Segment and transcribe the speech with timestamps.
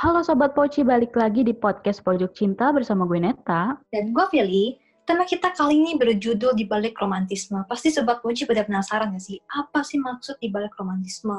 [0.00, 3.76] Halo Sobat Poci, balik lagi di podcast Pojok Cinta bersama gue Neta.
[3.92, 4.80] Dan gue Fili.
[5.04, 7.60] Tema kita kali ini berjudul di balik romantisme.
[7.68, 9.36] Pasti Sobat Poci pada penasaran gak sih?
[9.44, 11.36] Apa sih maksud di balik romantisme?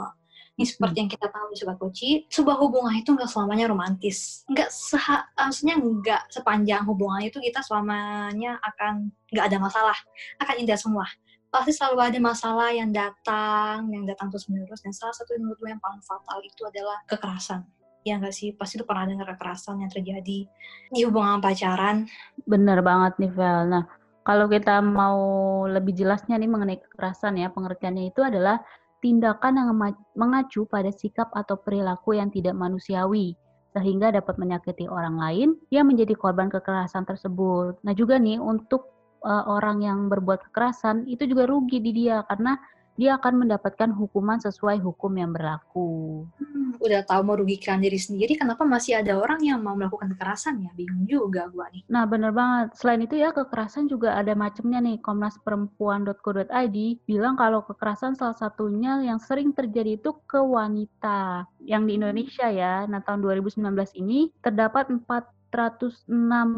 [0.62, 4.46] Ini seperti yang kita tahu di Sobat Poci, sebuah hubungan itu nggak selamanya romantis.
[4.46, 9.98] Nggak seha, maksudnya nggak sepanjang hubungan itu kita selamanya akan nggak ada masalah.
[10.38, 11.10] Akan indah semua.
[11.50, 14.86] Pasti selalu ada masalah yang datang, yang datang terus menerus.
[14.86, 17.66] Dan salah satu menurut gue yang paling fatal itu adalah kekerasan
[18.02, 20.50] ya nggak sih pasti tuh pernah dengar kekerasan yang terjadi
[20.92, 22.10] di hubungan pacaran
[22.46, 23.70] Bener banget nih Vel.
[23.70, 23.86] Nah,
[24.22, 25.20] kalau kita mau
[25.66, 28.62] lebih jelasnya nih mengenai kekerasan ya, pengertiannya itu adalah
[29.02, 29.70] tindakan yang
[30.14, 33.34] mengacu pada sikap atau perilaku yang tidak manusiawi
[33.72, 37.80] sehingga dapat menyakiti orang lain yang menjadi korban kekerasan tersebut.
[37.82, 38.92] Nah, juga nih untuk
[39.26, 42.60] eh, orang yang berbuat kekerasan itu juga rugi di dia karena
[42.96, 46.26] dia akan mendapatkan hukuman sesuai hukum yang berlaku.
[46.40, 50.72] Hmm, udah tahu merugikan diri sendiri kenapa masih ada orang yang mau melakukan kekerasan ya
[50.74, 52.72] bingung juga gua nih Nah, bener banget.
[52.80, 55.04] Selain itu ya, kekerasan juga ada macamnya nih.
[55.04, 61.46] Komnasperempuan.co.id bilang kalau kekerasan salah satunya yang sering terjadi itu ke wanita.
[61.68, 66.08] Yang di Indonesia ya, nah tahun 2019 ini terdapat 406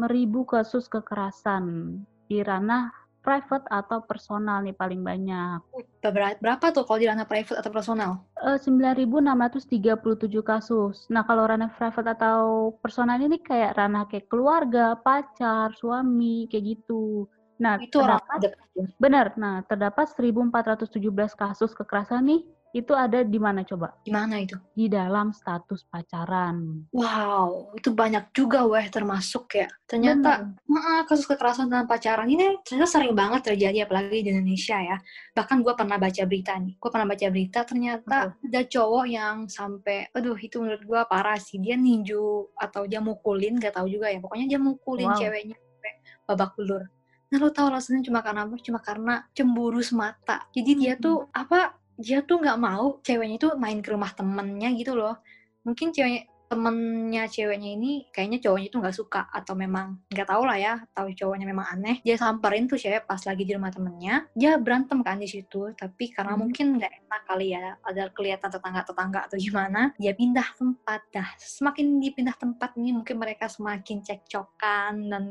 [0.06, 1.98] ribu kasus kekerasan
[2.30, 5.58] di ranah private atau personal nih paling banyak.
[6.04, 11.08] berapa, berapa tuh kalau di ranah private atau personal Eh, 9.637 kasus.
[11.08, 17.24] Nah, kalau ranah private atau personal ini kayak ranah kayak keluarga, pacar, suami, kayak gitu.
[17.56, 18.86] Nah, itu orang terdapat, ya.
[19.00, 19.26] benar.
[19.40, 22.42] Nah, terdapat 1.417 kasus kekerasan nih.
[22.74, 23.94] Itu ada di mana coba?
[24.02, 26.90] gimana itu Di dalam status pacaran.
[26.90, 32.98] wow itu banyak juga weh termasuk ya ternyata Heeh, kasus kekerasan dalam pacaran ini ternyata
[32.98, 34.98] sering banget terjadi apalagi di Indonesia ya.
[35.38, 36.74] Bahkan gue pernah baca berita nih.
[36.82, 41.62] Gue pernah baca berita ternyata ada cowok yang sampai, aduh itu menurut gue parah sih.
[41.62, 44.18] Dia ninju atau dia mukulin, gak tahu juga ya.
[44.18, 45.18] Pokoknya dia mukulin Wow.
[45.22, 45.92] ceweknya sampai
[46.26, 46.82] babak belur.
[47.30, 48.54] Nah lo tau alasannya cuma karena apa?
[48.58, 50.42] Cuma karena cemburu semata.
[50.50, 51.70] Jadi dia tuh apa?
[51.98, 55.18] Dia tuh nggak mau ceweknya itu main ke rumah temennya gitu loh.
[55.64, 60.54] Mungkin ceweknya temennya ceweknya ini kayaknya cowoknya itu nggak suka atau memang nggak tahu lah
[60.60, 64.54] ya tahu cowoknya memang aneh dia samperin tuh cewek pas lagi di rumah temennya dia
[64.60, 66.46] berantem kan di situ tapi karena Hmm.
[66.46, 71.28] mungkin nggak enak kali ya ada kelihatan tetangga tetangga atau gimana dia pindah tempat dah
[71.40, 75.24] semakin dipindah tempat ini mungkin mereka semakin cekcokan dan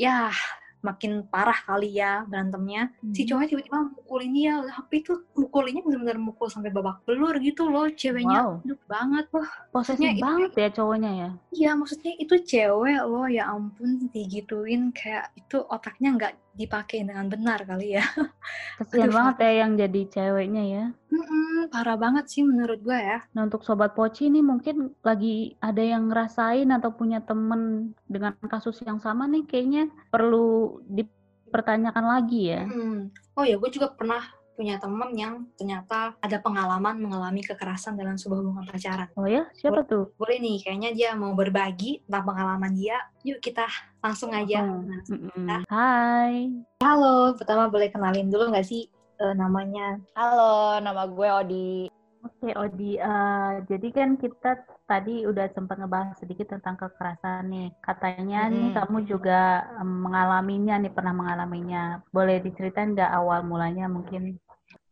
[0.00, 0.30] ya
[0.84, 3.28] makin parah kali ya berantemnya si Hmm.
[3.32, 8.40] cowoknya tiba-tiba mukulin dia tapi itu mukulinnya benar-benar mukul sampai babak belur gitu loh ceweknya
[8.44, 8.60] Wow.
[8.84, 9.24] banget
[9.72, 11.28] Posesif itu- banget ya cowoknya ya.
[11.50, 17.66] Iya, maksudnya itu cewek loh, ya ampun digituin kayak itu otaknya nggak dipakai dengan benar
[17.66, 18.06] kali ya.
[18.78, 20.84] Kesian Aduh, banget ya yang jadi ceweknya ya.
[21.10, 23.26] Mm-mm, parah banget sih menurut gue ya.
[23.34, 28.78] Nah, untuk Sobat Poci nih mungkin lagi ada yang ngerasain atau punya temen dengan kasus
[28.86, 32.62] yang sama nih, kayaknya perlu dipertanyakan lagi ya.
[32.70, 33.10] Mm.
[33.34, 34.22] Oh ya, gue juga pernah
[34.54, 39.10] punya temen yang ternyata ada pengalaman mengalami kekerasan dalam sebuah hubungan pacaran.
[39.18, 40.14] Oh ya, siapa tuh?
[40.14, 43.02] Boleh nih, kayaknya dia mau berbagi tentang pengalaman dia.
[43.26, 43.66] Yuk kita
[43.98, 44.62] langsung aja.
[44.62, 44.86] Oh,
[45.34, 45.66] Nah.
[45.66, 46.54] Hai.
[46.80, 48.86] Halo, pertama boleh kenalin dulu nggak sih
[49.18, 49.98] eh, namanya?
[50.14, 51.72] Halo, nama gue Odi.
[52.24, 52.96] Oke, Odi.
[52.96, 57.68] eh, jadi kan kita tadi udah sempat ngebahas sedikit tentang kekerasan nih.
[57.84, 58.76] Katanya nih Mm-mm.
[58.80, 62.00] kamu juga em, mengalaminya nih, pernah mengalaminya.
[62.08, 64.40] Boleh diceritain nggak awal mulanya mungkin?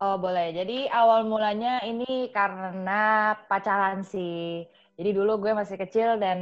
[0.03, 0.51] Oh, boleh.
[0.51, 4.67] Jadi awal mulanya ini karena pacaran sih.
[4.99, 6.39] Jadi dulu gue masih kecil dan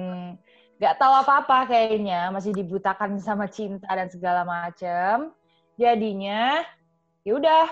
[0.81, 5.29] gak tahu apa-apa kayaknya, masih dibutakan sama cinta dan segala macem.
[5.77, 6.65] Jadinya,
[7.21, 7.69] yaudah,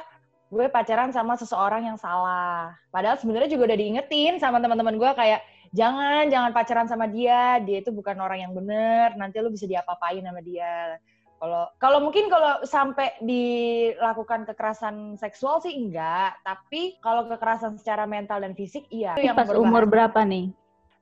[0.53, 2.77] gue pacaran sama seseorang yang salah.
[2.93, 5.41] Padahal sebenarnya juga udah diingetin sama teman-teman gue kayak
[5.73, 10.21] jangan jangan pacaran sama dia, dia itu bukan orang yang bener, nanti lu bisa diapa-apain
[10.21, 11.01] sama dia.
[11.39, 18.43] Kalau kalau mungkin kalau sampai dilakukan kekerasan seksual sih enggak, tapi kalau kekerasan secara mental
[18.43, 19.15] dan fisik iya.
[19.15, 20.11] Itu Pas umur berbahaya.
[20.11, 20.47] berapa nih?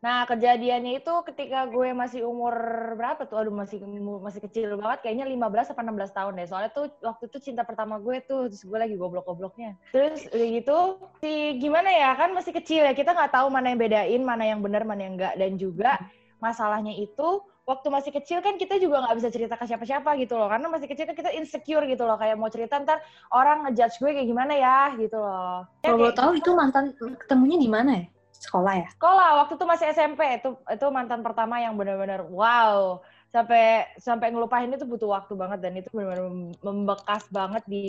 [0.05, 2.55] Nah, kejadiannya itu ketika gue masih umur
[2.95, 3.43] berapa tuh?
[3.43, 3.81] Aduh, masih
[4.23, 6.47] masih kecil banget kayaknya 15 atau 16 tahun deh.
[6.47, 9.75] Soalnya tuh waktu itu cinta pertama gue tuh, terus gue lagi goblok-gobloknya.
[9.91, 10.79] Terus udah gitu,
[11.25, 14.61] si gimana ya, kan masih kecil ya, kita nggak tahu mana yang bedain, mana yang
[14.61, 15.35] benar, mana yang enggak.
[15.35, 15.99] Dan juga
[16.39, 20.47] masalahnya itu waktu masih kecil kan kita juga nggak bisa cerita ke siapa-siapa gitu loh.
[20.47, 22.15] Karena masih kecil kan kita insecure gitu loh.
[22.15, 23.03] Kayak mau cerita ntar
[23.35, 25.67] orang ngejudge gue kayak gimana ya gitu loh.
[25.83, 28.07] Ya, Kalau lo tahu itu mantan ketemunya di mana ya?
[28.37, 28.89] Sekolah ya?
[28.95, 33.03] sekolah waktu itu masih SMP itu itu mantan pertama yang benar-benar wow.
[33.35, 35.59] Sampai sampai ngelupain itu butuh waktu banget.
[35.59, 37.87] Dan itu benar-benar membekas banget di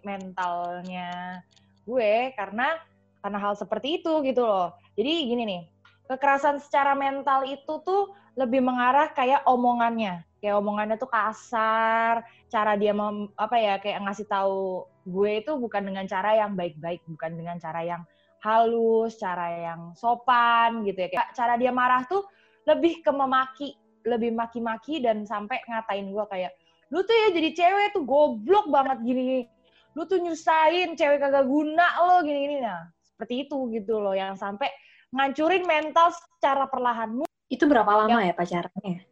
[0.00, 1.44] mentalnya
[1.84, 2.32] gue.
[2.32, 2.80] Karena
[3.20, 4.72] karena hal seperti itu gitu loh.
[4.96, 5.62] Jadi gini nih
[6.08, 10.24] kekerasan secara mental itu tuh lebih mengarah kayak omongannya.
[10.42, 15.82] Kayak omongannya tuh kasar cara dia mem, apa ya kayak ngasih tahu gue itu bukan
[15.86, 18.02] dengan cara yang baik-baik bukan dengan cara yang
[18.42, 21.08] halus cara yang sopan gitu ya.
[21.14, 22.26] Kayak cara dia marah tuh
[22.66, 26.52] lebih ke memaki lebih maki-maki dan sampai ngatain gue kayak
[26.90, 29.46] lu tuh ya jadi cewek tuh goblok banget gini
[29.94, 32.64] lu tuh nyusahin cewek kagak guna lo gini-gini.
[32.64, 34.72] Nah seperti itu gitu loh yang sampai
[35.12, 37.12] ngancurin mental secara perlahan
[37.52, 39.04] itu berapa lama yang, ya pacarannya?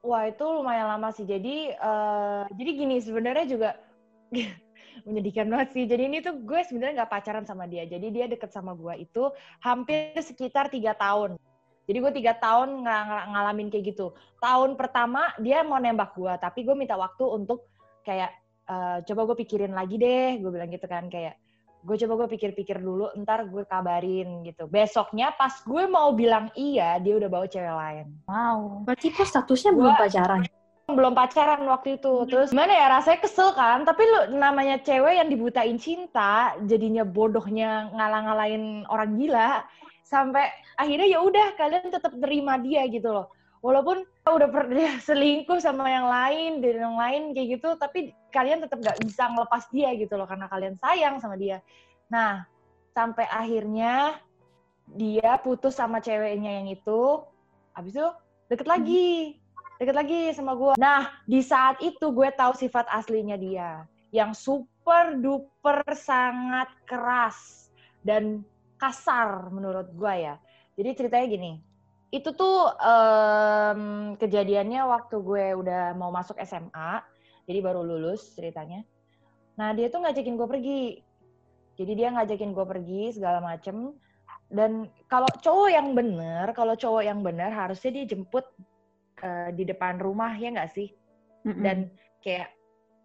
[0.00, 1.28] Wah itu lumayan lama sih.
[1.28, 3.70] Jadi uh, jadi gini sebenarnya juga
[5.06, 5.84] menyedihkan banget sih.
[5.84, 7.84] Jadi ini tuh gue sebenarnya nggak pacaran sama dia.
[7.84, 9.28] Jadi dia deket sama gue itu
[9.60, 11.36] hampir sekitar tiga tahun.
[11.84, 14.16] Jadi gue tiga tahun ng ngalamin kayak gitu.
[14.40, 17.68] Tahun pertama dia mau nembak gue tapi gue minta waktu untuk
[18.02, 18.32] kayak
[18.72, 20.40] uh, coba gue pikirin lagi deh.
[20.40, 21.36] Gue bilang gitu kan kayak
[21.82, 24.70] gue coba gue pikir-pikir dulu, ntar gue kabarin gitu.
[24.70, 28.06] Besoknya pas gue mau bilang iya, dia udah bawa cewek lain.
[28.30, 28.86] Wow.
[28.86, 30.40] Berarti itu statusnya gua, belum pacaran?
[30.86, 32.12] Belum pacaran waktu itu.
[32.12, 32.28] Hmm.
[32.30, 33.82] Terus gimana ya, rasanya kesel kan?
[33.82, 39.66] Tapi lu namanya cewek yang dibutain cinta, jadinya bodohnya ngalah-ngalahin orang gila.
[40.06, 40.46] Sampai
[40.78, 43.26] akhirnya ya udah kalian tetap terima dia gitu loh
[43.62, 48.80] walaupun udah pernah selingkuh sama yang lain dari yang lain kayak gitu tapi kalian tetap
[48.80, 51.60] gak bisa ngelepas dia gitu loh karena kalian sayang sama dia.
[52.08, 52.48] Nah
[52.96, 54.18] sampai akhirnya
[54.92, 57.22] dia putus sama ceweknya yang itu
[57.72, 58.08] habis itu
[58.52, 59.40] deket lagi
[59.80, 65.16] deket lagi sama gue nah di saat itu gue tahu sifat aslinya dia yang super
[65.16, 67.72] duper sangat keras
[68.04, 68.44] dan
[68.76, 70.36] kasar menurut gue ya.
[70.74, 71.52] Jadi ceritanya gini
[72.12, 77.00] itu tuh um, kejadiannya waktu gue udah mau masuk SMA,
[77.46, 78.86] jadi baru lulus ceritanya.
[79.58, 80.82] Nah dia tuh ngajakin gue pergi,
[81.76, 83.94] jadi dia ngajakin gue pergi segala macem.
[84.52, 88.44] Dan kalau cowok yang bener, kalau cowok yang bener harusnya dia jemput
[89.24, 90.92] uh, di depan rumah ya nggak sih?
[91.42, 91.62] Mm -hmm.
[91.64, 91.78] Dan
[92.20, 92.52] kayak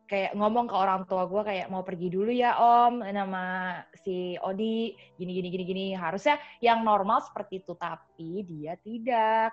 [0.07, 4.95] kayak ngomong ke orang tua gue kayak mau pergi dulu ya om nama si Odi
[5.19, 9.51] gini gini gini gini harusnya yang normal seperti itu tapi dia tidak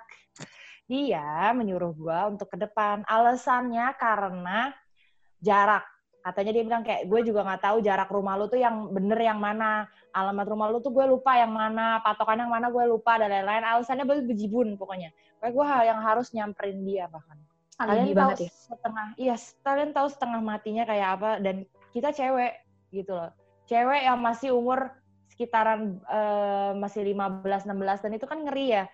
[0.85, 3.05] dia menyuruh gue untuk ke depan.
[3.09, 4.73] Alasannya karena
[5.41, 5.85] jarak.
[6.25, 9.37] Katanya dia bilang kayak gue juga nggak tahu jarak rumah lu tuh yang bener yang
[9.37, 9.85] mana.
[10.13, 12.01] Alamat rumah lu tuh gue lupa yang mana.
[12.01, 13.65] Patokan yang mana gue lupa dan lain-lain.
[13.65, 15.13] Alasannya bejibun pokoknya.
[15.41, 17.37] Kayak gue yang harus nyamperin dia bahkan.
[17.75, 18.51] Kalian tahu ya?
[18.55, 22.63] setengah iya kalian tahu setengah matinya kayak apa dan kita cewek
[22.95, 23.35] gitu loh.
[23.67, 24.95] Cewek yang masih umur
[25.27, 28.85] sekitaran uh, masih 15 16 dan itu kan ngeri ya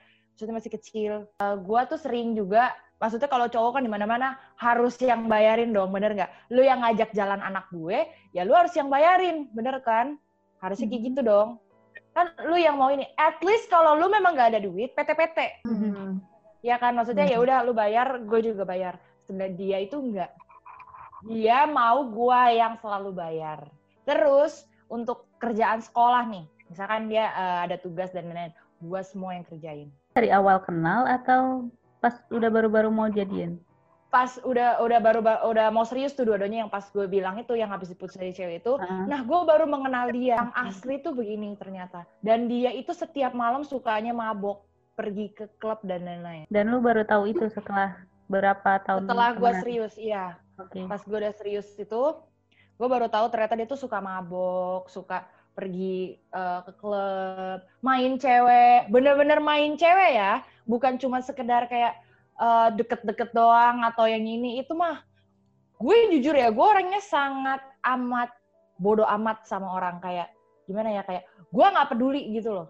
[0.40, 1.12] maksudnya masih kecil.
[1.36, 5.92] Uh, gua tuh sering juga maksudnya kalau cowok kan di mana-mana harus yang bayarin dong
[5.92, 6.32] bener nggak?
[6.48, 10.16] Lu yang ngajak jalan anak gue ya lu harus yang bayarin bener kan?
[10.64, 11.60] Harusnya kayak gitu dong.
[12.16, 16.24] Kan lu yang mau ini at least kalau lu memang nggak ada duit PT-PT hmm
[16.64, 16.96] ya kan?
[16.96, 18.96] Maksudnya ya udah lu bayar gue juga bayar.
[19.28, 20.32] Sebenarnya dia itu enggak
[21.28, 23.68] dia mau gue yang selalu bayar.
[24.08, 29.44] Terus untuk kerjaan sekolah nih misalkan dia uh, ada tugas dan lain-lain gue semua yang
[29.44, 29.90] kerjain
[30.20, 31.72] dari awal kenal atau
[32.04, 33.56] pas udah baru-baru mau jadian
[34.10, 37.70] pas udah udah baru udah mau serius tuh dua-duanya yang pas gue bilang itu yang
[37.70, 39.06] habis diputus dari cewek itu uh.
[39.06, 43.62] nah gue baru mengenal dia yang asli tuh begini ternyata dan dia itu setiap malam
[43.62, 44.66] sukanya mabok
[45.00, 46.44] pergi ke klub dan lain-lain.
[46.52, 47.96] Dan lu baru tahu itu setelah
[48.28, 49.08] berapa tahun?
[49.08, 50.36] Setelah gue serius, iya.
[50.60, 50.84] Okay.
[50.84, 52.02] Pas gue udah serius itu,
[52.76, 55.24] gue baru tahu ternyata dia tuh suka mabok, suka
[55.60, 62.00] pergi uh, ke klub, main cewek, bener-bener main cewek ya, bukan cuma sekedar kayak
[62.40, 65.04] uh, deket-deket doang atau yang ini, itu mah
[65.76, 68.32] gue jujur ya, gue orangnya sangat amat
[68.80, 70.00] bodoh amat sama orang.
[70.00, 70.32] Kayak
[70.64, 72.68] gimana ya kayak gue nggak peduli gitu loh.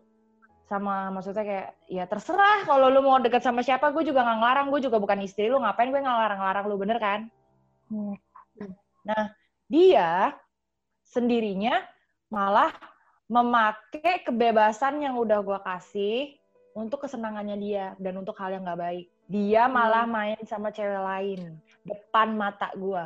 [0.67, 4.67] Sama maksudnya kayak ya terserah kalau lu mau deket sama siapa gue juga nggak ngelarang.
[4.75, 7.21] Gue juga bukan istri lu ngapain gue ngelarang-larang lu bener kan?
[7.91, 8.15] Hmm.
[9.03, 9.35] nah
[9.67, 10.31] dia
[11.03, 11.83] sendirinya
[12.31, 12.73] malah
[13.27, 16.19] memakai kebebasan yang udah gue kasih
[16.73, 20.15] untuk kesenangannya dia dan untuk hal yang nggak baik dia malah hmm.
[20.15, 23.05] main sama cewek lain depan mata gue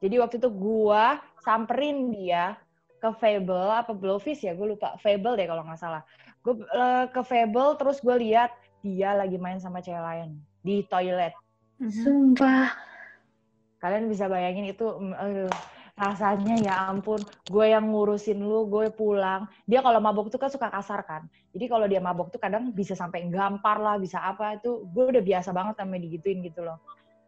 [0.00, 1.04] jadi waktu itu gue
[1.42, 2.56] samperin dia
[3.02, 6.02] ke Fable apa Blowfish ya gue lupa Fable deh kalau nggak salah
[6.40, 11.32] gue uh, ke Fable terus gue lihat dia lagi main sama cewek lain di toilet.
[11.80, 12.02] Mhm.
[12.04, 12.68] Sumpah.
[13.80, 14.84] Kalian bisa bayangin itu,
[15.16, 15.48] aduh,
[16.00, 19.44] rasanya ya ampun, gue yang ngurusin lu, gue pulang.
[19.68, 21.28] Dia kalau mabok tuh kan suka kasar kan.
[21.52, 24.88] Jadi kalau dia mabok tuh kadang bisa sampai gampar lah, bisa apa itu.
[24.96, 26.80] Gue udah biasa banget sama digituin gitu loh.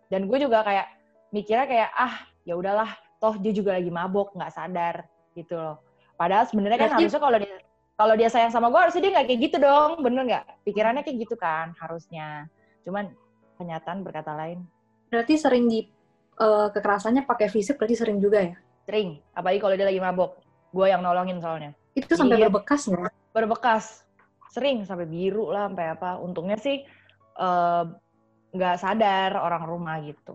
[0.09, 0.88] Dan gue juga kayak
[1.37, 2.14] mikirnya kayak ah
[2.49, 2.88] ya udahlah,
[3.21, 5.05] toh dia juga lagi mabok, nggak sadar
[5.37, 5.76] gitu loh.
[6.17, 7.57] Padahal sebenarnya kan harusnya kalau dia
[7.93, 11.29] kalau dia sayang sama gue harusnya dia nggak kayak gitu dong bener nggak pikirannya kayak
[11.29, 12.49] gitu kan harusnya
[12.83, 13.14] cuman
[13.61, 14.64] kenyataan berkata lain
[15.12, 15.85] Berarti sering di
[16.36, 18.54] eh, kekerasannya pakai fisik berarti sering juga ya?
[18.82, 20.42] sering apalagi kalau dia lagi mabok.
[20.74, 21.70] Gue yang nolongin soalnya.
[21.94, 22.50] Itu sampai Iya.
[22.50, 22.98] berbekas ya?
[23.30, 24.02] berbekas.
[24.50, 26.18] Sering sampai biru lah sampai apa.
[26.18, 26.82] Untungnya sih
[27.32, 27.84] eh,
[28.52, 30.34] nggak sadar orang rumah gitu.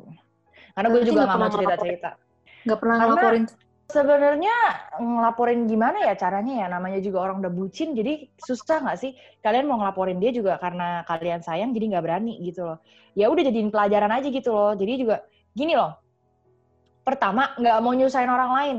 [0.73, 2.09] Karena gue juga nggak nggak mau pernah cerita cerita
[2.63, 3.43] Nggak pernah Karena- ngelaporin
[3.87, 4.55] sebenarnya
[4.99, 6.67] ngelaporin gimana ya caranya ya?
[6.71, 9.11] Namanya juga orang udah bucin jadi susah nggak sih?
[9.39, 12.79] Kalian mau ngelaporin dia juga karena kalian sayang jadi nggak berani gitu loh.
[13.11, 14.71] Ya udah jadiin pelajaran aja gitu loh.
[14.73, 15.23] Jadi juga
[15.57, 15.97] gini loh.
[17.01, 18.77] Pertama nggak mau nyusahin orang lain.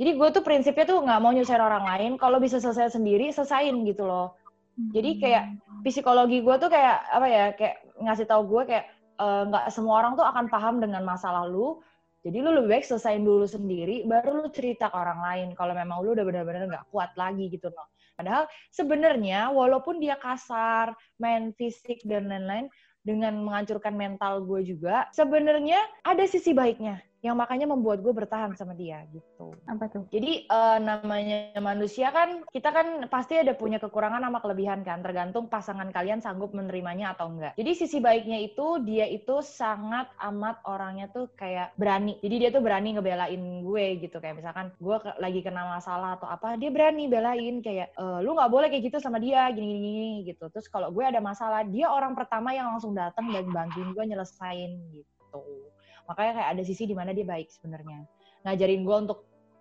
[0.00, 2.12] Jadi gue tuh prinsipnya tuh nggak mau nyusahin orang lain.
[2.16, 4.32] Kalau bisa selesai sendiri selesain gitu loh.
[4.96, 5.44] Jadi kayak
[5.84, 8.88] psikologi gue tuh kayak apa ya kayak ngasih tahu gue kayak
[9.20, 11.76] eh, nggak semua orang tuh akan paham dengan masa lalu
[12.20, 16.04] jadi lu lebih baik selesain dulu sendiri baru lu cerita ke orang lain kalau memang
[16.04, 17.88] lu udah benar-benar nggak kuat lagi gitu loh.
[18.12, 22.68] Padahal sebenarnya walaupun dia kasar main fisik dan lain-lain
[23.10, 28.72] dengan menghancurkan mental gue juga sebenarnya ada sisi baiknya yang makanya membuat gue bertahan sama
[28.72, 30.08] dia gitu Apa tuh?
[30.08, 35.46] jadi eh, namanya manusia kan kita kan pasti ada punya kekurangan sama kelebihan kan tergantung
[35.52, 37.52] pasangan kalian sanggup menerimanya atau enggak.
[37.60, 42.16] Jadi sisi baiknya itu dia itu sangat amat orangnya tuh kayak berani.
[42.24, 46.28] Jadi dia tuh berani ngebelain gue gitu kayak misalkan gue ke- lagi kena masalah atau
[46.28, 49.78] apa dia berani belain kayak "Eh, lu nggak boleh kayak gitu sama dia gini gini,
[49.84, 50.48] gini gitu.
[50.48, 54.72] Terus kalau gue ada masalah dia orang pertama yang langsung datang dan bantuin gue nyelesain
[54.96, 55.69] gitu.
[56.10, 58.02] Makanya kayak ada sisi di mana dia baik sebenarnya.
[58.42, 59.18] Ngajarin gue untuk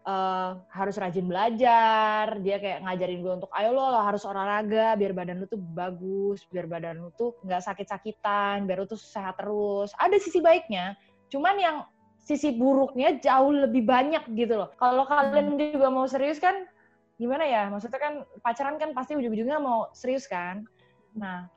[0.09, 2.41] eh, harus rajin belajar.
[2.41, 6.41] Dia kayak ngajarin gue untuk ayo lo, lo harus olahraga biar badan lu tuh bagus,
[6.49, 9.93] biar badan lu tuh nggak sakit-sakitan, biar lu tuh sehat terus.
[10.01, 10.97] Ada sisi baiknya.
[11.29, 11.77] Cuman yang
[12.17, 14.69] sisi buruknya jauh lebih banyak gitu loh.
[14.77, 16.65] Kalau kalian juga mau serius kan
[17.17, 17.69] gimana ya?
[17.69, 20.65] Maksudnya kan pacaran kan pasti ujung-ujungnya mau serius kan.
[21.13, 21.49] Nah,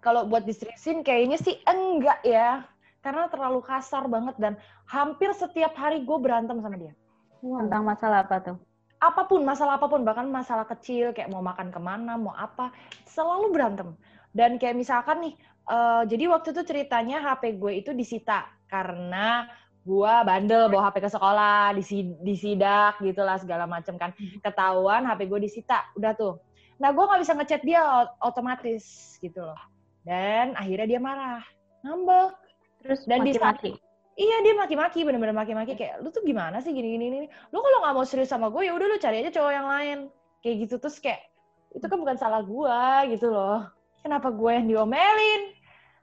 [0.00, 2.64] kalau buat diseriusin kayaknya sih enggak ya.
[3.00, 6.92] Karena terlalu kasar banget dan hampir setiap hari gue berantem sama dia.
[7.40, 8.58] Tentang masalah apa tuh?
[9.00, 12.68] apa pun masalah apa pun bahkan masalah kecil kayak mau makan ke mana mau apa
[13.08, 13.96] selalu berantem.
[14.36, 15.34] Dan kayak misalkan nih
[15.72, 19.48] eh, jadi waktu itu ceritanya HP gue itu disita karena
[19.80, 24.12] gue bandel bawa HP ke sekolah disi- disidak gitulah segala macam kan.
[24.44, 26.36] Ketahuan HP gue disita udah tuh.
[26.76, 29.60] Nah gue nggak bisa ngechat dia ot- otomatis gitu loh.
[30.04, 31.40] Dan akhirnya dia marah.
[31.80, 32.36] Ngambek
[32.80, 33.72] Terus Dan di saat- maki-maki.
[34.20, 37.28] Iya dia maki-maki bener-bener maki-maki kayak lu tuh gimana sih gini gini gini.
[37.54, 39.98] Lu kalau nggak mau serius sama gue ya udah lu cari aja cowok yang lain.
[40.44, 41.24] Kayak gitu terus kayak
[41.72, 42.80] itu kan bukan salah gue
[43.16, 43.64] gitu loh.
[44.04, 45.56] Kenapa gue yang diomelin?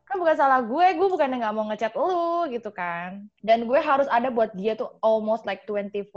[0.08, 3.28] Kan bukan salah gue, gue bukan yang nggak mau ngechat lu gitu kan.
[3.44, 6.08] Dan gue harus ada buat dia tuh almost like 24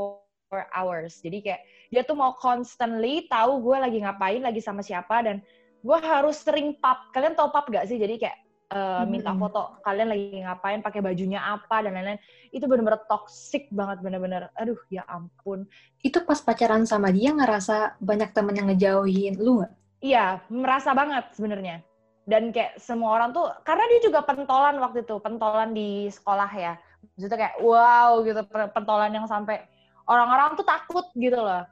[0.70, 1.18] hours.
[1.20, 5.42] Jadi kayak dia tuh mau constantly tahu gue lagi ngapain, lagi sama siapa dan
[5.82, 7.10] gue harus sering pap.
[7.10, 7.98] Kalian tau pap gak sih?
[7.98, 8.38] Jadi kayak
[8.70, 9.40] eh, minta Mm-mm.
[9.40, 12.20] foto kalian lagi ngapain, pakai bajunya apa dan lain-lain.
[12.54, 14.42] Itu bener-bener toxic banget, bener-bener.
[14.60, 15.66] Aduh, ya ampun.
[16.08, 19.72] Itu pas pacaran sama dia ngerasa banyak temen yang ngejauhin lu nggak?
[20.00, 21.84] Iya, merasa banget sebenarnya.
[22.24, 26.72] Dan kayak semua orang tuh, karena dia juga pentolan waktu itu, pentolan di sekolah ya.
[27.16, 29.60] Maksudnya kayak wow gitu, pe- pentolan yang sampai
[30.08, 31.64] orang-orang tuh takut gitu loh.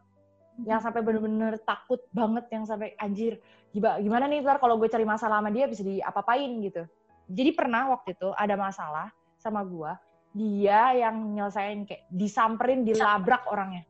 [0.67, 3.39] Yang sampai bener-bener takut banget, yang sampai anjir,
[3.73, 6.83] gimana, gimana nih ntar kalau gue cari masalah sama dia bisa diapa-apain gitu.
[7.29, 9.93] Jadi pernah waktu itu ada masalah sama gue,
[10.33, 13.85] dia yang nyelesain kayak disamperin, dilabrak orangnya.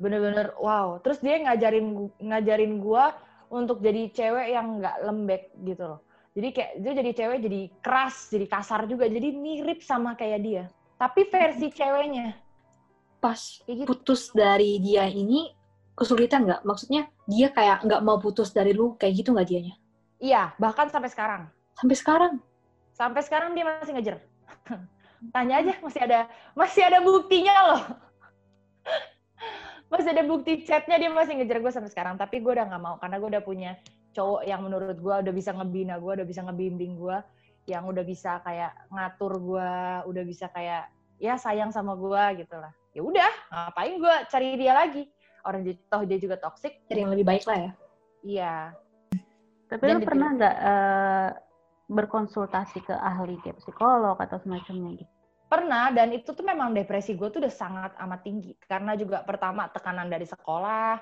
[0.00, 0.98] Bener-bener wow.
[1.04, 3.04] Terus dia ngajarin ngajarin gue
[3.52, 6.00] untuk jadi cewek yang nggak lembek gitu loh.
[6.32, 10.64] Jadi kayak dia jadi cewek jadi keras, jadi kasar juga, jadi mirip sama kayak dia.
[10.96, 12.38] Tapi versi ceweknya
[13.22, 13.86] Pas gitu.
[13.86, 15.54] putus dari dia ini
[15.98, 16.62] kesulitan nggak?
[16.64, 19.74] Maksudnya dia kayak nggak mau putus dari lu kayak gitu nggak dianya?
[20.22, 21.50] Iya, bahkan sampai sekarang.
[21.74, 22.32] Sampai sekarang
[22.92, 24.16] Sampai sekarang dia masih ngejar.
[25.34, 26.20] Tanya aja, masih ada
[26.52, 27.82] masih ada buktinya loh.
[29.92, 32.14] masih ada bukti chatnya dia masih ngejar gue sampai sekarang.
[32.20, 33.70] Tapi gue udah nggak mau karena gue udah punya
[34.12, 37.16] cowok yang menurut gue udah bisa ngebina gue, udah bisa ngebimbing gue,
[37.64, 39.72] yang udah bisa kayak ngatur gue,
[40.12, 42.70] udah bisa kayak ya sayang sama gue gitu lah.
[42.92, 45.08] Ya udah, ngapain gue cari dia lagi?
[45.42, 46.82] Orang dia, toh dia juga toxic.
[46.86, 47.70] cari yang lebih baik lah ya.
[48.22, 48.54] Iya,
[49.66, 51.28] Tapi Dan lu di- pernah nggak eh,
[51.90, 55.12] berkonsultasi ke ahli kayak psikolog atau semacamnya gitu?
[55.50, 58.56] Pernah, dan itu tuh memang depresi gue tuh udah sangat amat tinggi.
[58.64, 60.96] Karena juga pertama tekanan dari sekolah,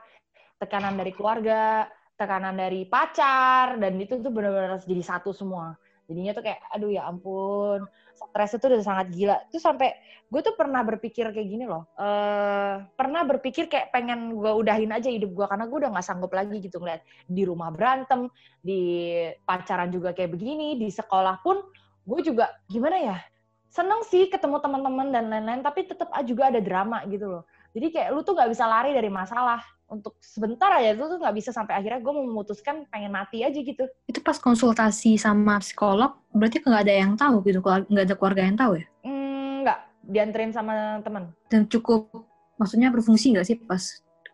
[0.59, 1.87] tekanan dari keluarga,
[2.19, 5.79] tekanan dari pacar, dan itu tuh benar-benar jadi satu semua.
[6.11, 7.87] jadinya tuh kayak aduh ya ampun
[8.21, 9.37] stres itu udah sangat gila.
[9.49, 9.97] Tuh sampai
[10.29, 11.89] gue tuh pernah berpikir kayak gini loh.
[11.97, 16.33] Uh, pernah berpikir kayak pengen gue udahin aja hidup gue karena gue udah nggak sanggup
[16.37, 17.01] lagi gitu ngeliat.
[17.25, 18.29] Di rumah berantem
[18.61, 18.81] di
[19.49, 21.65] pacaran juga kayak begini di sekolah pun
[22.05, 23.19] gue juga gimana ya
[23.71, 27.43] seneng sih ketemu teman-teman dan lain-lain tapi tetap juga ada drama gitu loh.
[27.71, 31.37] Jadi kayak lu tuh nggak bisa lari dari masalah untuk sebentar aja lu tuh nggak
[31.37, 33.85] bisa sampai akhirnya gue memutuskan pengen mati aja gitu.
[34.07, 38.57] Itu pas konsultasi sama psikolog berarti nggak ada yang tahu gitu nggak ada keluarga yang
[38.57, 38.87] tahu ya?
[39.03, 41.35] Mm, nggak dianterin sama teman.
[41.51, 42.09] Dan cukup
[42.57, 43.83] maksudnya berfungsi nggak sih pas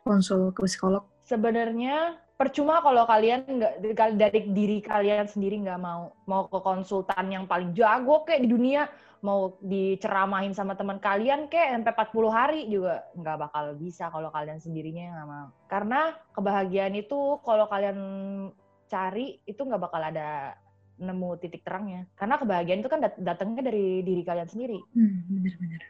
[0.05, 1.03] konsul ke psikolog?
[1.27, 7.49] Sebenarnya percuma kalau kalian nggak dari diri kalian sendiri nggak mau mau ke konsultan yang
[7.49, 8.85] paling jago kayak di dunia
[9.25, 14.61] mau diceramahin sama teman kalian kayak sampai 40 hari juga nggak bakal bisa kalau kalian
[14.61, 16.01] sendirinya nggak mau karena
[16.37, 17.99] kebahagiaan itu kalau kalian
[18.87, 20.55] cari itu nggak bakal ada
[20.97, 25.83] nemu titik terangnya karena kebahagiaan itu kan dat datangnya dari diri kalian sendiri hmm, bener-bener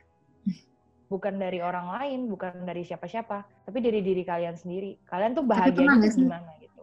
[1.07, 4.99] bukan dari orang lain, bukan dari siapa-siapa, tapi dari diri kalian sendiri.
[5.07, 6.83] Kalian tuh bahagia gimana gitu.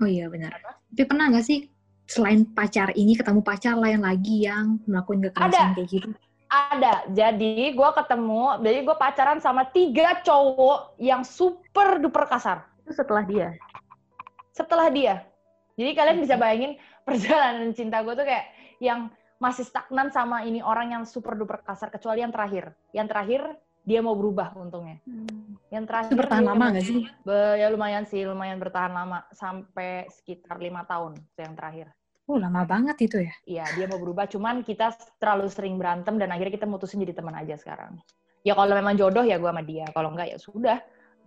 [0.00, 0.56] Oh iya benar.
[0.56, 0.80] Apa?
[0.96, 1.68] Tapi pernah nggak sih
[2.10, 6.10] selain pacar ini ketemu pacar lain lagi yang melakukan kekerasan kayak gitu?
[6.50, 7.06] Ada.
[7.14, 12.66] Jadi gue ketemu, jadi gue pacaran sama tiga cowok yang super duper kasar.
[12.82, 13.54] Itu setelah dia?
[14.50, 15.22] Setelah dia.
[15.78, 16.74] Jadi kalian bisa bayangin
[17.06, 18.50] perjalanan cinta gue tuh kayak
[18.82, 19.06] yang
[19.38, 22.74] masih stagnan sama ini orang yang super duper kasar kecuali yang terakhir.
[22.90, 23.42] Yang terakhir
[23.86, 24.98] dia mau berubah untungnya.
[25.06, 25.56] Hmm.
[25.70, 27.06] Yang terakhir itu bertahan lama nggak sih?
[27.22, 31.94] Be, ya lumayan sih, lumayan bertahan lama sampai sekitar lima tahun yang terakhir.
[32.30, 33.34] Oh lama banget itu ya?
[33.42, 37.34] Iya dia mau berubah, cuman kita terlalu sering berantem dan akhirnya kita mutusin jadi teman
[37.34, 37.98] aja sekarang.
[38.46, 40.78] Ya kalau memang jodoh ya gue sama dia, kalau enggak ya sudah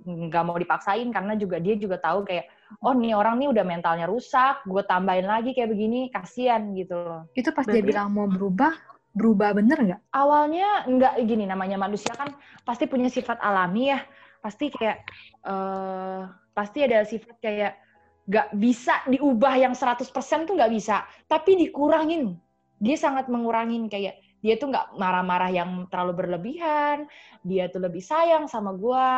[0.04, 2.50] nggak mau dipaksain karena juga dia juga tahu kayak
[2.82, 7.28] oh nih orang nih udah mentalnya rusak, gue tambahin lagi kayak begini, kasihan gitu loh.
[7.36, 8.72] Itu pas Berarti, dia bilang mau berubah,
[9.12, 10.02] berubah bener nggak?
[10.16, 12.32] Awalnya nggak gini, namanya manusia kan
[12.64, 14.00] pasti punya sifat alami ya,
[14.40, 15.04] pasti kayak,
[15.46, 17.74] uh, pasti ada sifat kayak
[18.24, 20.08] nggak bisa diubah yang 100%
[20.48, 22.40] tuh nggak bisa, tapi dikurangin.
[22.80, 27.08] Dia sangat mengurangin kayak, dia tuh nggak marah-marah yang terlalu berlebihan,
[27.44, 29.12] dia tuh lebih sayang sama gue,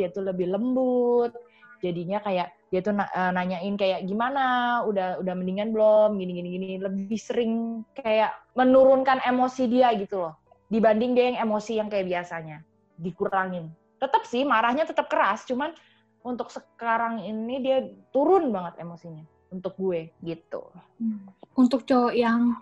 [0.00, 1.32] dia tuh lebih lembut,
[1.80, 4.80] jadinya kayak dia tuh eh, nanyain kayak gimana?
[4.86, 6.20] Udah udah mendingan belum?
[6.20, 6.70] Gini gini gini.
[6.78, 10.38] Lebih sering kayak menurunkan emosi dia gitu loh.
[10.70, 12.62] Dibanding dia yang emosi yang kayak biasanya.
[12.94, 13.74] Dikurangin.
[13.98, 15.42] Tetap sih marahnya tetap keras.
[15.50, 15.74] Cuman
[16.24, 17.78] untuk sekarang ini dia
[18.12, 20.62] turun banget emosinya untuk gue gitu.
[21.00, 21.26] Hmm.
[21.58, 22.54] untuk cowok yang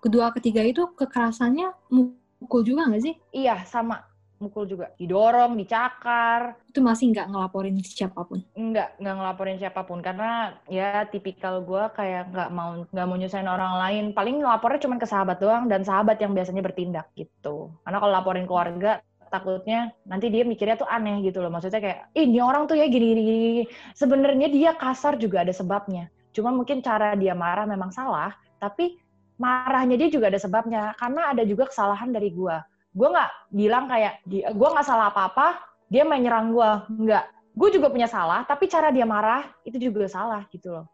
[0.00, 3.14] kedua ketiga itu kekerasannya mukul juga nggak sih?
[3.34, 4.06] Iya sama.
[4.36, 4.92] Mukul juga.
[5.00, 6.60] Didorong dicakar.
[6.68, 8.44] Itu masih nggak ngelaporin siapa pun?
[8.52, 10.04] Nggak nggak ngelaporin siapa pun.
[10.04, 14.04] Karena ya tipikal gue kayak nggak mau nggak mau nyusahin orang lain.
[14.12, 17.72] Paling ngelapornya cuma ke sahabat doang dan sahabat yang biasanya bertindak gitu.
[17.82, 21.50] Karena kalau laporin keluarga takutnya nanti dia mikirnya tuh aneh gitu loh.
[21.50, 26.08] Maksudnya kayak ini orang tuh ya gini gini gini sebenarnya dia kasar juga ada sebabnya.
[26.32, 28.96] Cuma mungkin cara dia marah memang salah tapi
[29.36, 30.94] marahnya dia juga ada sebabnya.
[30.96, 32.56] Karena ada juga kesalahan dari gue
[32.96, 35.60] gue nggak bilang kayak gue nggak salah apa-apa
[35.92, 36.70] dia main nyerang gue
[37.06, 37.24] nggak.
[37.56, 40.86] Gue juga punya salah tapi cara dia marah itu juga salah gitu loh.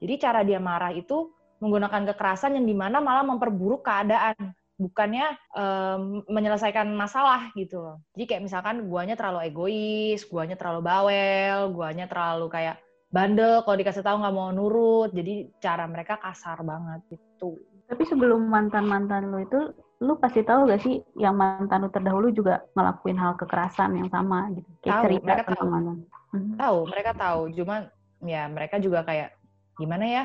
[0.00, 6.24] Jadi cara dia marah itu menggunakan kekerasan yang di mana malah memperburuk keadaan bukannya um,
[6.24, 7.96] menyelesaikan masalah gitu loh.
[8.16, 12.80] Jadi kayak misalkan guanya terlalu egois guanya terlalu bawel guanya terlalu kayak
[13.12, 15.12] bandel kalau dikasih tahu nggak mau nurut.
[15.12, 17.60] Jadi cara mereka kasar banget gitu.
[17.92, 22.32] Tapi sebelum mantan mantan lo itu lu pasti tahu gak sih yang mantan lu terdahulu
[22.32, 24.70] juga ngelakuin hal kekerasan yang sama gitu?
[24.80, 25.68] Kayak tahu, cerita mereka tahu.
[25.68, 25.96] mantan
[26.32, 26.54] hmm.
[26.56, 27.40] tahu mereka tahu.
[27.52, 27.80] Cuman
[28.24, 29.36] ya mereka juga kayak
[29.76, 30.24] gimana ya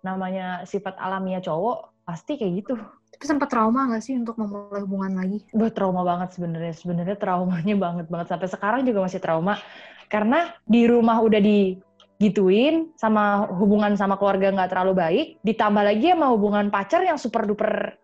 [0.00, 2.74] namanya sifat alamiah cowok pasti kayak gitu
[3.10, 5.44] tapi sempat trauma gak sih untuk memulai hubungan lagi?
[5.50, 6.74] Buat trauma banget sebenarnya.
[6.78, 9.58] Sebenarnya traumanya banget banget sampai sekarang juga masih trauma
[10.10, 16.26] karena di rumah udah digituin sama hubungan sama keluarga nggak terlalu baik, ditambah lagi sama
[16.34, 17.94] hubungan pacar yang super duper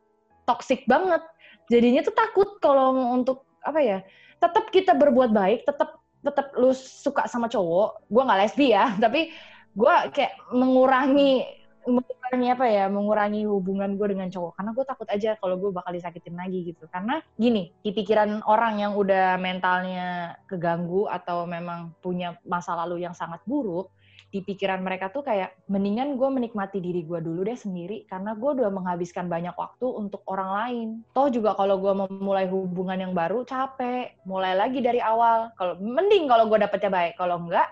[0.46, 1.22] toxic banget.
[1.66, 3.98] Jadinya tuh takut kalau untuk apa ya?
[4.38, 8.06] Tetap kita berbuat baik, tetap tetap lu suka sama cowok.
[8.06, 9.34] Gue nggak lesbi ya, tapi
[9.76, 11.44] gue kayak mengurangi
[11.86, 15.94] mengurangi apa ya mengurangi hubungan gue dengan cowok karena gue takut aja kalau gue bakal
[15.94, 22.34] disakitin lagi gitu karena gini di pikiran orang yang udah mentalnya keganggu atau memang punya
[22.42, 23.94] masa lalu yang sangat buruk
[24.36, 28.50] di pikiran mereka tuh kayak mendingan gue menikmati diri gue dulu deh sendiri karena gue
[28.58, 30.88] udah menghabiskan banyak waktu untuk orang lain.
[31.14, 35.54] Toh juga kalau gue memulai hubungan yang baru capek, mulai lagi dari awal.
[35.54, 37.70] Kalau mending kalau gue dapetnya baik, kalau enggak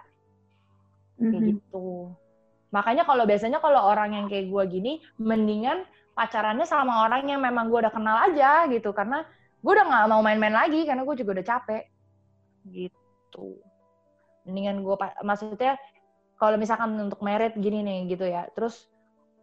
[1.14, 1.50] kayak mm -hmm.
[1.52, 1.86] gitu.
[2.74, 5.86] Makanya kalau biasanya kalau orang yang kayak gue gini, mendingan
[6.18, 8.90] pacarannya sama orang yang memang gue udah kenal aja gitu.
[8.90, 9.22] Karena
[9.62, 11.86] gue udah nggak mau main-main lagi karena gue juga udah capek.
[12.66, 13.62] Gitu.
[14.50, 15.78] Mendingan gue maksudnya
[16.34, 18.50] kalau misalkan untuk merit gini nih gitu ya.
[18.58, 18.90] Terus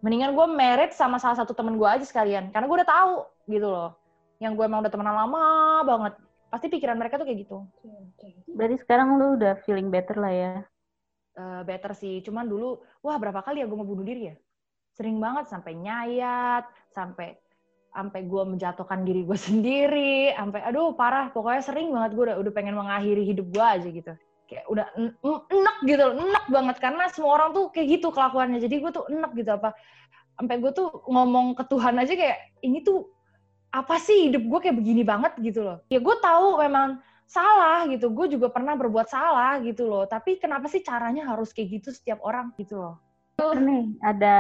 [0.04, 2.52] mendingan gue merit sama salah satu temen gue aja sekalian.
[2.52, 3.16] Karena gue udah tahu
[3.48, 3.96] gitu loh.
[4.44, 5.44] Yang gue emang udah temenan lama
[5.88, 6.14] banget.
[6.52, 7.64] Pasti pikiran mereka tuh kayak gitu.
[8.52, 10.68] Berarti sekarang lu udah feeling better lah ya
[11.38, 12.20] uh, better sih.
[12.26, 14.36] Cuman dulu wah berapa kali ya gue mau bunuh diri ya?
[14.96, 17.40] Sering banget sampai nyayat sampai
[17.92, 21.32] sampai gue menjatuhkan diri gue sendiri sampai aduh parah.
[21.32, 24.14] Pokoknya sering banget gue udah udah pengen mengakhiri hidup gue aja gitu.
[24.52, 24.86] Kayak udah
[25.52, 26.76] enak gitu enak banget.
[26.84, 28.60] Karena semua orang tuh kayak gitu kelakuannya.
[28.60, 29.52] Jadi gue tuh enak gitu.
[29.56, 29.76] Apa
[30.36, 33.08] sampai gue tuh ngomong ke Tuhan aja kayak ini tuh
[33.72, 35.32] apa sih hidup gue kayak begini banget?
[35.40, 35.80] gitu loh.
[35.88, 37.00] Ya gue tahu memang
[37.32, 38.12] salah gitu.
[38.12, 40.04] Gue juga pernah berbuat salah gitu loh.
[40.04, 43.00] Tapi kenapa sih caranya harus kayak gitu setiap orang gitu loh?
[43.42, 44.38] Nih ada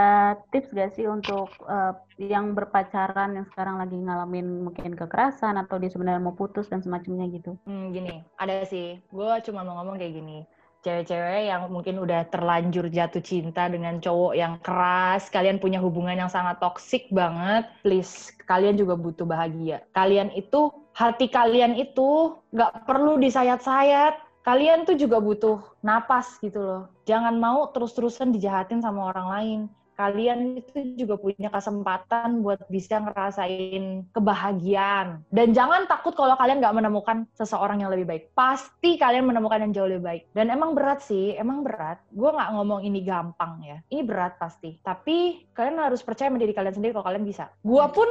[0.54, 5.90] tips gak sih untuk uh, yang berpacaran yang sekarang lagi ngalamin mungkin kekerasan atau dia
[5.90, 7.58] sebenarnya mau putus dan semacamnya gitu?
[7.66, 9.02] Hmm, gini, ada sih.
[9.10, 10.46] Gue cuma mau ngomong kayak gini
[10.82, 16.32] cewek-cewek yang mungkin udah terlanjur jatuh cinta dengan cowok yang keras, kalian punya hubungan yang
[16.32, 19.86] sangat toksik banget, please, kalian juga butuh bahagia.
[19.94, 26.84] Kalian itu, hati kalian itu nggak perlu disayat-sayat, kalian tuh juga butuh napas gitu loh.
[27.06, 29.62] Jangan mau terus-terusan dijahatin sama orang lain
[29.96, 35.22] kalian itu juga punya kesempatan buat bisa ngerasain kebahagiaan.
[35.30, 38.24] Dan jangan takut kalau kalian nggak menemukan seseorang yang lebih baik.
[38.34, 40.24] Pasti kalian menemukan yang jauh lebih baik.
[40.34, 42.02] Dan emang berat sih, emang berat.
[42.12, 43.78] Gue nggak ngomong ini gampang ya.
[43.92, 44.80] Ini berat pasti.
[44.82, 47.52] Tapi kalian harus percaya menjadi kalian sendiri kalau kalian bisa.
[47.62, 48.10] Gue pun,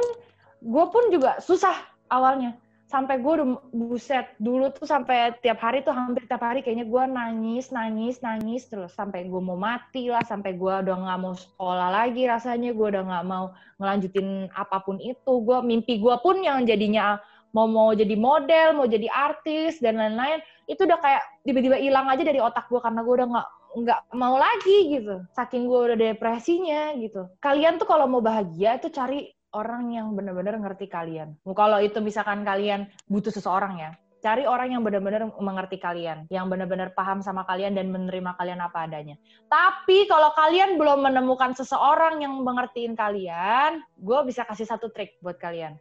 [0.63, 1.75] gue pun juga susah
[2.11, 2.55] awalnya
[2.91, 7.03] sampai gue udah buset dulu tuh sampai tiap hari tuh hampir tiap hari kayaknya gue
[7.07, 11.87] nangis nangis nangis terus sampai gue mau mati lah sampai gue udah nggak mau sekolah
[11.87, 15.33] lagi rasanya gue udah nggak mau ngelanjutin apa pun itu.
[15.47, 17.15] Gue mimpi gue pun yang jadinya
[17.55, 22.23] mau mau jadi model mau jadi artis dan lain-lain itu udah kayak tiba-tiba hilang aja
[22.23, 25.23] dari otak gue karena gue udah nggak nggak mau lagi gitu.
[25.31, 27.31] Saking gue udah depresinya gitu.
[27.39, 31.35] Kalian tuh kalau mau bahagia itu cari orang yang benar-benar ngerti kalian.
[31.43, 36.93] Kalau itu misalkan kalian butuh seseorang ya, cari orang yang benar-benar mengerti kalian, yang benar-benar
[36.93, 39.17] paham sama kalian dan menerima kalian apa adanya.
[39.49, 45.41] Tapi kalau kalian belum menemukan seseorang yang mengertiin kalian, gue bisa kasih satu trik buat
[45.41, 45.75] kalian.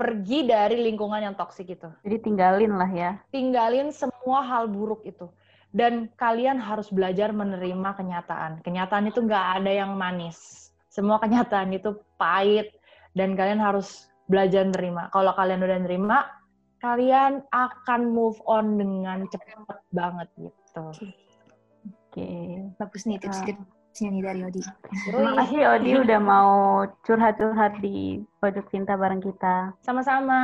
[0.00, 1.90] Pergi dari lingkungan yang toksik itu.
[2.06, 3.10] Jadi tinggalin lah ya.
[3.34, 5.28] Tinggalin semua hal buruk itu.
[5.72, 8.60] Dan kalian harus belajar menerima kenyataan.
[8.60, 10.68] Kenyataan itu nggak ada yang manis.
[10.92, 12.76] Semua kenyataan itu pahit,
[13.12, 15.12] dan kalian harus belajar nerima.
[15.12, 16.18] Kalau kalian udah nerima,
[16.80, 20.82] kalian akan move on dengan cepat banget gitu.
[20.82, 21.08] Oke,
[22.12, 22.60] okay.
[22.76, 24.60] bagus nih tips-tips tipsnya nih dari Odi.
[25.04, 26.52] Terima kasih Odi udah mau
[27.04, 29.76] curhat-curhat di pojok cinta bareng kita.
[29.84, 30.40] Sama-sama.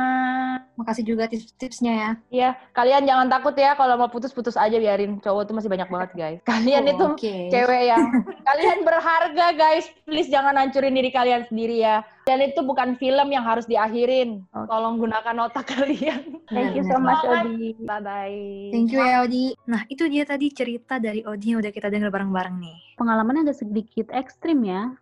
[0.77, 2.11] Makasih juga tips-tipsnya ya.
[2.29, 5.17] Iya, kalian jangan takut ya kalau mau putus-putus aja biarin.
[5.17, 6.39] Cowok tuh masih banyak banget guys.
[6.45, 7.41] Kalian oh, itu okay.
[7.49, 8.05] cewek yang
[8.45, 9.89] kalian berharga guys.
[10.05, 12.05] Please jangan hancurin diri kalian sendiri ya.
[12.27, 14.43] Dan itu bukan film yang harus diakhirin.
[14.49, 14.67] Okay.
[14.67, 16.41] Tolong gunakan otak kalian.
[16.49, 17.77] Thank you so much Odi.
[17.85, 18.41] Bye bye.
[18.73, 19.55] Thank you ya Odi.
[19.69, 22.77] Nah, itu dia tadi cerita dari Odi yang udah kita dengar bareng-bareng nih.
[22.99, 24.93] Pengalamannya agak sedikit ekstrim ya.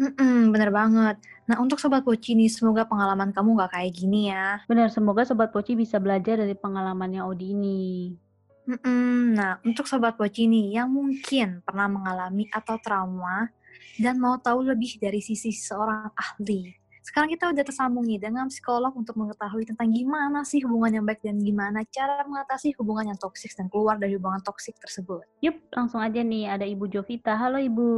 [0.00, 1.20] Mm-mm, bener banget.
[1.44, 4.64] Nah, untuk Sobat Poci nih, semoga pengalaman kamu gak kayak gini ya.
[4.64, 8.16] Bener, semoga Sobat Poci bisa belajar dari pengalamannya Odi ini.
[8.64, 13.52] Mm-mm, nah, untuk Sobat Poci nih, yang mungkin pernah mengalami atau trauma,
[13.98, 16.80] dan mau tahu lebih dari sisi seorang ahli.
[17.00, 21.24] Sekarang kita udah tersambung nih dengan psikolog untuk mengetahui tentang gimana sih hubungan yang baik
[21.24, 25.24] dan gimana cara mengatasi hubungan yang toksik dan keluar dari hubungan toksik tersebut.
[25.40, 27.40] Yup, langsung aja nih ada Ibu Jovita.
[27.40, 27.88] Halo Ibu,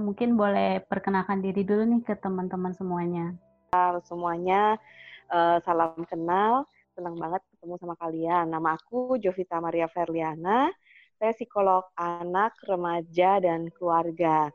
[0.00, 3.36] mungkin boleh perkenalkan diri dulu nih ke teman-teman semuanya.
[3.76, 4.80] Halo semuanya,
[5.28, 6.64] uh, salam kenal.
[6.96, 8.48] Senang banget ketemu sama kalian.
[8.48, 10.72] Nama aku Jovita Maria Ferliana.
[11.20, 14.48] Saya psikolog anak, remaja, dan keluarga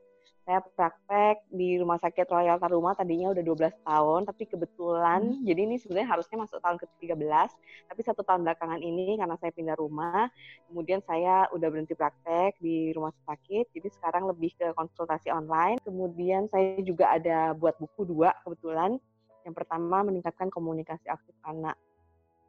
[0.52, 5.48] saya praktek di Rumah Sakit Royal Taruma tadinya udah 12 tahun, tapi kebetulan, hmm.
[5.48, 7.50] jadi ini sebenarnya harusnya masuk tahun ke-13,
[7.88, 10.28] tapi satu tahun belakangan ini karena saya pindah rumah,
[10.68, 15.80] kemudian saya udah berhenti praktek di rumah sakit, jadi sekarang lebih ke konsultasi online.
[15.88, 19.00] Kemudian saya juga ada buat buku dua kebetulan.
[19.48, 21.80] Yang pertama meningkatkan komunikasi aktif anak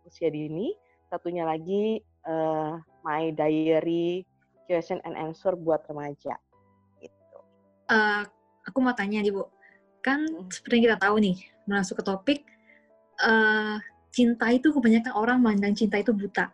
[0.02, 0.74] usia dini,
[1.06, 4.26] satunya lagi uh, My Diary
[4.66, 6.34] Question and Answer buat remaja
[7.92, 8.24] uh,
[8.64, 9.44] aku mau tanya nih Bu,
[10.00, 10.48] kan hmm.
[10.48, 11.36] seperti yang kita tahu nih,
[11.68, 12.40] masuk ke topik,
[13.20, 13.76] uh,
[14.08, 16.48] cinta itu kebanyakan orang mandang cinta itu buta.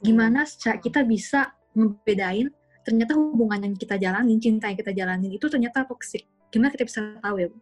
[0.00, 0.80] Gimana hmm.
[0.80, 2.48] kita bisa membedain
[2.82, 6.24] ternyata hubungan yang kita jalanin, cinta yang kita jalanin itu ternyata toksik.
[6.48, 7.58] Gimana kita bisa tahu ya Bu?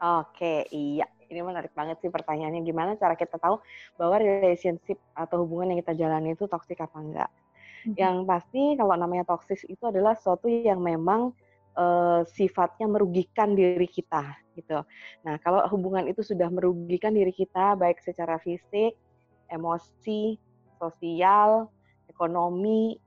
[0.00, 1.04] Oke, iya.
[1.30, 2.64] Ini menarik banget sih pertanyaannya.
[2.64, 3.60] Gimana cara kita tahu
[4.00, 7.30] bahwa relationship atau hubungan yang kita jalani itu toksik apa enggak?
[7.30, 7.94] Mm-hmm.
[8.00, 11.36] Yang pasti kalau namanya toksis itu adalah sesuatu yang memang
[11.76, 14.82] uh, sifatnya merugikan diri kita gitu.
[15.22, 18.94] Nah, kalau hubungan itu sudah merugikan diri kita baik secara fisik,
[19.50, 20.38] emosi,
[20.80, 21.68] sosial,
[22.10, 22.98] ekonomi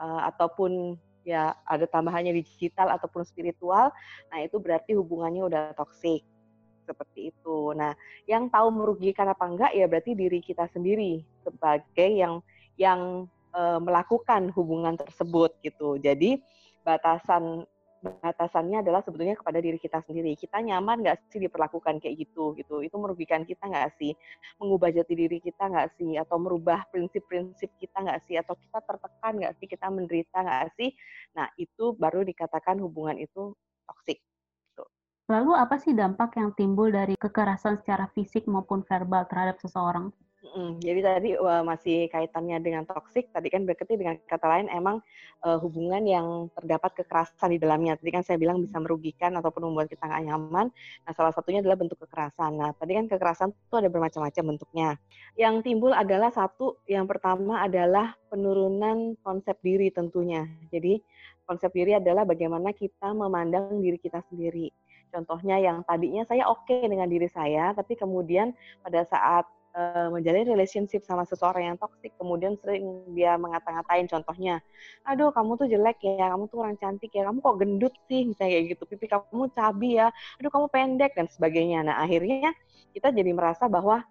[0.00, 3.88] uh, ataupun ya ada tambahannya digital ataupun spiritual,
[4.28, 6.20] nah itu berarti hubungannya udah toksik
[6.84, 7.72] seperti itu.
[7.72, 7.96] Nah,
[8.28, 12.44] yang tahu merugikan apa enggak ya berarti diri kita sendiri sebagai yang
[12.76, 13.24] yang
[13.56, 15.96] e, melakukan hubungan tersebut gitu.
[15.96, 16.44] Jadi
[16.84, 17.64] batasan
[18.04, 20.36] batasannya adalah sebetulnya kepada diri kita sendiri.
[20.36, 22.84] Kita nyaman nggak sih diperlakukan kayak gitu gitu?
[22.84, 24.12] Itu merugikan kita nggak sih?
[24.60, 26.20] Mengubah jati diri kita nggak sih?
[26.20, 28.36] Atau merubah prinsip-prinsip kita nggak sih?
[28.36, 29.66] Atau kita tertekan nggak sih?
[29.66, 30.92] Kita menderita nggak sih?
[31.32, 33.56] Nah itu baru dikatakan hubungan itu
[33.88, 34.20] toksik.
[35.24, 40.12] Lalu apa sih dampak yang timbul dari kekerasan secara fisik maupun verbal terhadap seseorang?
[40.54, 45.02] Mm, jadi tadi uh, masih kaitannya dengan toksik, tadi kan berarti dengan kata lain emang
[45.42, 47.98] uh, hubungan yang terdapat kekerasan di dalamnya.
[47.98, 50.70] Tadi kan saya bilang bisa merugikan ataupun membuat kita nggak nyaman.
[51.02, 52.54] Nah salah satunya adalah bentuk kekerasan.
[52.54, 54.88] Nah tadi kan kekerasan itu ada bermacam-macam bentuknya.
[55.34, 60.46] Yang timbul adalah satu, yang pertama adalah penurunan konsep diri tentunya.
[60.70, 61.02] Jadi
[61.50, 64.70] konsep diri adalah bagaimana kita memandang diri kita sendiri
[65.14, 68.50] Contohnya yang tadinya saya oke okay dengan diri saya, tapi kemudian
[68.82, 74.62] pada saat uh, menjalin relationship sama seseorang yang toksik, kemudian sering dia mengata-ngatain contohnya,
[75.04, 78.50] aduh kamu tuh jelek ya, kamu tuh kurang cantik ya, kamu kok gendut sih, misalnya
[78.56, 80.08] kayak gitu, pipi kamu cabi ya,
[80.40, 81.84] aduh kamu pendek dan sebagainya.
[81.84, 82.54] Nah akhirnya
[82.94, 84.06] kita jadi merasa bahwa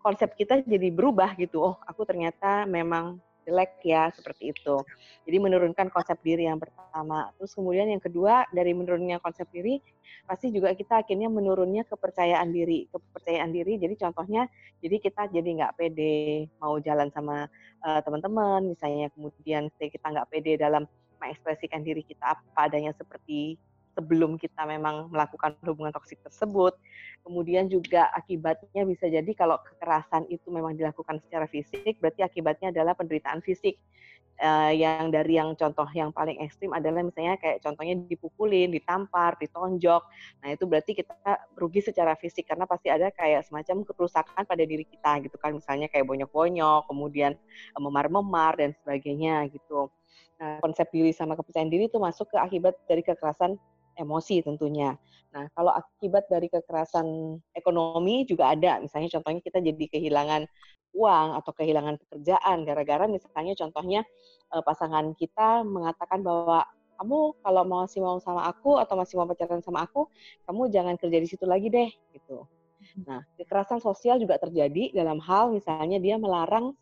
[0.00, 4.76] konsep kita jadi berubah gitu, oh aku ternyata memang jelek ya seperti itu.
[5.22, 7.30] Jadi menurunkan konsep diri yang pertama.
[7.38, 9.78] Terus kemudian yang kedua dari menurunnya konsep diri
[10.26, 12.90] pasti juga kita akhirnya menurunnya kepercayaan diri.
[12.90, 14.50] Kepercayaan diri jadi contohnya
[14.82, 17.46] jadi kita jadi nggak pede mau jalan sama
[17.86, 20.84] uh, teman-teman misalnya kemudian kita nggak pede dalam
[21.22, 23.56] mengekspresikan diri kita apa adanya seperti
[23.96, 26.76] sebelum kita memang melakukan hubungan toksik tersebut.
[27.24, 32.92] Kemudian juga akibatnya bisa jadi kalau kekerasan itu memang dilakukan secara fisik, berarti akibatnya adalah
[32.92, 33.80] penderitaan fisik.
[34.36, 40.04] Uh, yang dari yang contoh yang paling ekstrim adalah misalnya kayak contohnya dipukulin, ditampar, ditonjok.
[40.44, 41.16] Nah itu berarti kita
[41.56, 45.88] rugi secara fisik karena pasti ada kayak semacam kerusakan pada diri kita gitu kan, misalnya
[45.88, 49.88] kayak bonyok-bonyok, kemudian eh, memar-memar dan sebagainya gitu.
[50.36, 53.56] Nah, konsep diri sama kepercayaan diri itu masuk ke akibat dari kekerasan
[53.96, 54.94] emosi tentunya.
[55.32, 60.48] Nah, kalau akibat dari kekerasan ekonomi juga ada, misalnya contohnya kita jadi kehilangan
[60.96, 64.00] uang atau kehilangan pekerjaan gara-gara misalnya contohnya
[64.48, 66.64] eh, pasangan kita mengatakan bahwa
[66.96, 70.08] kamu kalau mau masih mau sama aku atau masih mau pacaran sama aku,
[70.48, 72.48] kamu jangan kerja di situ lagi deh gitu.
[72.80, 73.04] Hmm.
[73.04, 76.72] Nah, kekerasan sosial juga terjadi dalam hal misalnya dia melarang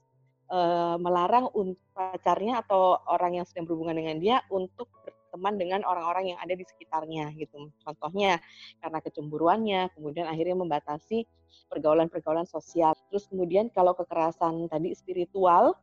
[0.55, 1.51] uh, melarang
[1.91, 4.87] pacarnya atau orang yang sedang berhubungan dengan dia untuk
[5.35, 7.67] berteman dengan orang-orang yang ada di sekitarnya gitu.
[7.83, 8.39] Contohnya
[8.79, 11.27] karena kecemburuannya, kemudian akhirnya membatasi
[11.67, 12.95] pergaulan-pergaulan sosial.
[13.11, 15.75] Terus kemudian kalau kekerasan tadi spiritual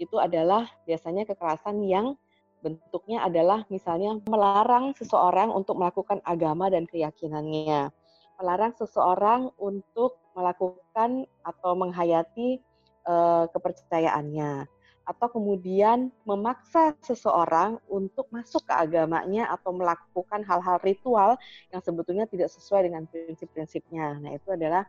[0.00, 2.16] itu adalah biasanya kekerasan yang
[2.64, 7.92] bentuknya adalah misalnya melarang seseorang untuk melakukan agama dan keyakinannya.
[8.40, 12.56] Melarang seseorang untuk melakukan atau menghayati
[13.04, 14.73] uh, kepercayaannya
[15.04, 21.36] atau kemudian memaksa seseorang untuk masuk ke agamanya atau melakukan hal-hal ritual
[21.68, 24.16] yang sebetulnya tidak sesuai dengan prinsip-prinsipnya.
[24.20, 24.88] Nah, itu adalah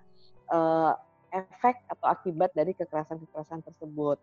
[0.52, 0.96] uh,
[1.36, 4.18] efek atau akibat dari kekerasan-kekerasan tersebut.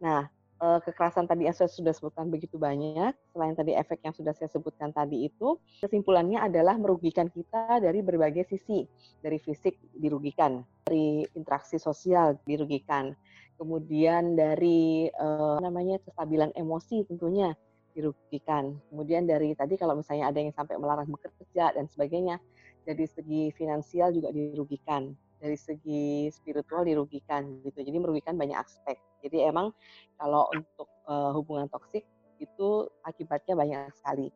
[0.00, 0.24] Nah,
[0.60, 4.48] uh, kekerasan tadi yang saya sudah sebutkan begitu banyak, selain tadi efek yang sudah saya
[4.48, 8.88] sebutkan tadi itu, kesimpulannya adalah merugikan kita dari berbagai sisi.
[9.20, 13.12] Dari fisik dirugikan, dari interaksi sosial dirugikan,
[13.56, 17.52] kemudian dari uh, namanya kestabilan emosi tentunya
[17.96, 18.76] dirugikan.
[18.92, 22.36] Kemudian dari tadi kalau misalnya ada yang sampai melarang bekerja dan sebagainya,
[22.84, 27.80] dari segi finansial juga dirugikan, dari segi spiritual dirugikan gitu.
[27.80, 29.00] Jadi merugikan banyak aspek.
[29.24, 29.72] Jadi emang
[30.20, 32.04] kalau untuk uh, hubungan toksik
[32.36, 34.28] itu akibatnya banyak sekali.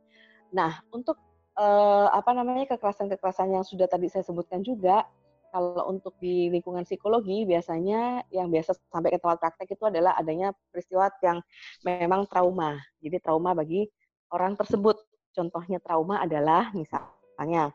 [0.56, 1.20] Nah, untuk
[1.60, 5.04] uh, apa namanya kekerasan-kekerasan yang sudah tadi saya sebutkan juga
[5.50, 10.54] kalau untuk di lingkungan psikologi biasanya yang biasa sampai ke tempat praktek itu adalah adanya
[10.70, 11.42] peristiwa yang
[11.82, 12.78] memang trauma.
[13.02, 13.86] Jadi trauma bagi
[14.30, 14.96] orang tersebut.
[15.30, 17.70] Contohnya trauma adalah misalnya,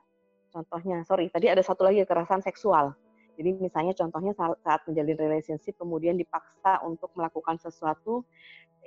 [0.52, 2.92] contohnya, sorry, tadi ada satu lagi kekerasan seksual.
[3.36, 8.24] Jadi misalnya contohnya saat menjalin relationship kemudian dipaksa untuk melakukan sesuatu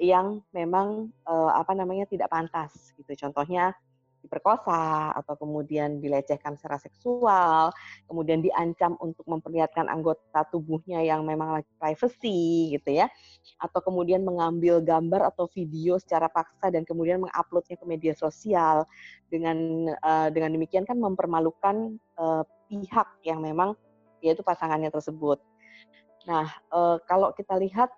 [0.01, 3.12] yang memang eh, apa namanya tidak pantas gitu.
[3.18, 3.77] Contohnya
[4.22, 7.70] diperkosa atau kemudian dilecehkan secara seksual,
[8.11, 13.07] kemudian diancam untuk memperlihatkan anggota tubuhnya yang memang lagi privacy gitu ya,
[13.62, 18.85] atau kemudian mengambil gambar atau video secara paksa dan kemudian menguploadnya ke media sosial
[19.31, 23.78] dengan uh, dengan demikian kan mempermalukan uh, pihak yang memang
[24.20, 25.38] yaitu pasangannya tersebut.
[26.26, 27.88] Nah, uh, kalau kita lihat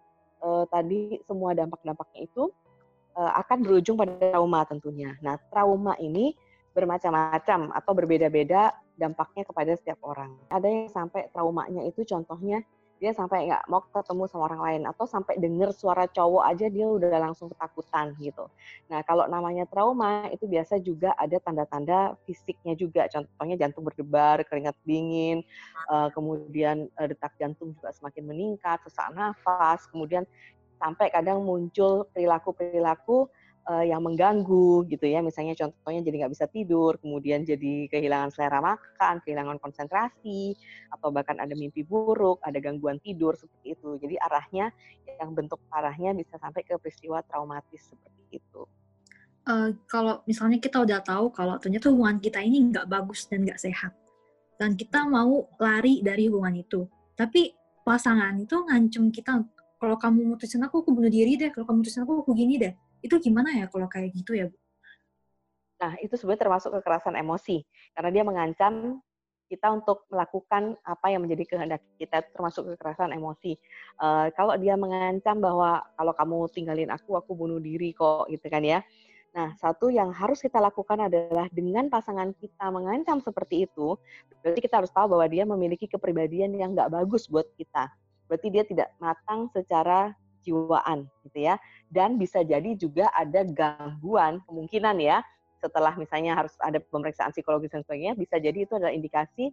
[0.45, 2.53] uh, tadi semua dampak-dampaknya itu
[3.29, 5.17] akan berujung pada trauma tentunya.
[5.21, 6.33] Nah, trauma ini
[6.73, 10.37] bermacam-macam atau berbeda-beda dampaknya kepada setiap orang.
[10.53, 12.63] Ada yang sampai traumanya itu contohnya
[13.01, 16.85] dia sampai nggak mau ketemu sama orang lain atau sampai dengar suara cowok aja dia
[16.85, 18.45] udah langsung ketakutan gitu.
[18.93, 23.09] Nah kalau namanya trauma itu biasa juga ada tanda-tanda fisiknya juga.
[23.09, 25.41] Contohnya jantung berdebar, keringat dingin,
[25.89, 30.29] uh, kemudian uh, detak jantung juga semakin meningkat, sesak nafas, kemudian
[30.81, 33.29] sampai kadang muncul perilaku-perilaku
[33.69, 35.21] uh, yang mengganggu gitu ya.
[35.21, 40.57] Misalnya contohnya jadi nggak bisa tidur kemudian jadi kehilangan selera makan kehilangan konsentrasi
[40.89, 44.01] atau bahkan ada mimpi buruk ada gangguan tidur seperti itu.
[44.01, 44.73] Jadi arahnya
[45.21, 48.65] yang bentuk parahnya bisa sampai ke peristiwa traumatis seperti itu.
[49.45, 53.57] Uh, kalau misalnya kita udah tahu kalau ternyata hubungan kita ini nggak bagus dan nggak
[53.57, 53.97] sehat
[54.61, 56.85] dan kita mau lari dari hubungan itu
[57.17, 59.41] tapi pasangan itu ngancem kita
[59.81, 61.49] kalau kamu mutusin aku, aku bunuh diri deh.
[61.49, 62.77] Kalau kamu mutusin aku, aku gini deh.
[63.01, 64.57] Itu gimana ya kalau kayak gitu ya, Bu?
[65.81, 67.65] Nah, itu sebenarnya termasuk kekerasan emosi.
[67.97, 69.01] Karena dia mengancam
[69.49, 73.57] kita untuk melakukan apa yang menjadi kehendak kita, termasuk kekerasan emosi.
[73.97, 78.61] Uh, kalau dia mengancam bahwa kalau kamu tinggalin aku, aku bunuh diri kok, gitu kan
[78.61, 78.85] ya.
[79.33, 83.97] Nah, satu yang harus kita lakukan adalah dengan pasangan kita mengancam seperti itu,
[84.45, 87.89] berarti kita harus tahu bahwa dia memiliki kepribadian yang nggak bagus buat kita
[88.31, 90.15] berarti dia tidak matang secara
[90.47, 91.59] jiwaan gitu ya.
[91.91, 95.21] Dan bisa jadi juga ada gangguan kemungkinan ya
[95.61, 99.53] setelah misalnya harus ada pemeriksaan psikologis dan sebagainya bisa jadi itu adalah indikasi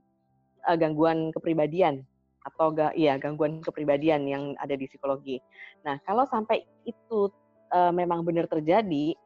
[0.64, 2.08] uh, gangguan kepribadian
[2.48, 5.44] atau ga, iya gangguan kepribadian yang ada di psikologi.
[5.84, 7.28] Nah, kalau sampai itu
[7.76, 9.20] uh, memang benar terjadi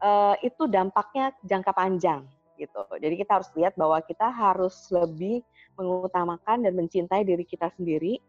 [0.00, 2.24] uh, itu dampaknya jangka panjang
[2.56, 2.80] gitu.
[2.96, 5.44] Jadi kita harus lihat bahwa kita harus lebih
[5.76, 8.20] mengutamakan dan mencintai diri kita sendiri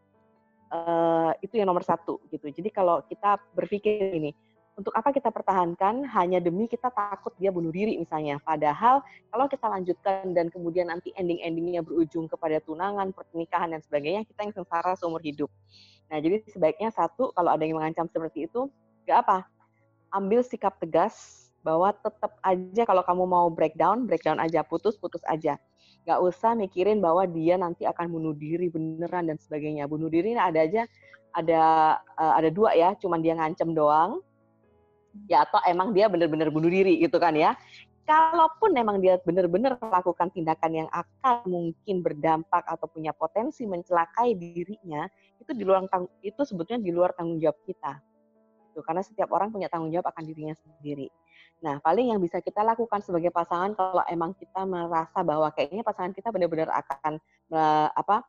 [0.72, 2.48] uh, itu yang nomor satu gitu.
[2.48, 4.32] Jadi kalau kita berpikir ini,
[4.80, 8.40] untuk apa kita pertahankan hanya demi kita takut dia bunuh diri misalnya.
[8.40, 14.48] Padahal kalau kita lanjutkan dan kemudian nanti ending-endingnya berujung kepada tunangan, pernikahan dan sebagainya, kita
[14.48, 15.52] yang sengsara seumur hidup.
[16.08, 18.72] Nah jadi sebaiknya satu kalau ada yang mengancam seperti itu,
[19.06, 19.38] gak apa,
[20.16, 25.62] ambil sikap tegas bahwa tetap aja kalau kamu mau breakdown, breakdown aja, putus, putus aja
[26.06, 29.86] nggak usah mikirin bahwa dia nanti akan bunuh diri beneran dan sebagainya.
[29.86, 30.84] Bunuh diri ini ada aja
[31.32, 31.62] ada
[32.18, 34.20] uh, ada dua ya, cuman dia ngancem doang.
[35.28, 37.54] Ya atau emang dia bener-bener bunuh diri gitu kan ya.
[38.02, 45.06] Kalaupun memang dia benar-benar melakukan tindakan yang akan mungkin berdampak atau punya potensi mencelakai dirinya,
[45.38, 45.86] itu di luar
[46.26, 48.02] itu sebetulnya di luar tanggung jawab kita.
[48.74, 51.14] Itu karena setiap orang punya tanggung jawab akan dirinya sendiri.
[51.62, 56.10] Nah, paling yang bisa kita lakukan sebagai pasangan kalau emang kita merasa bahwa kayaknya pasangan
[56.12, 57.22] kita benar-benar akan
[57.94, 58.26] apa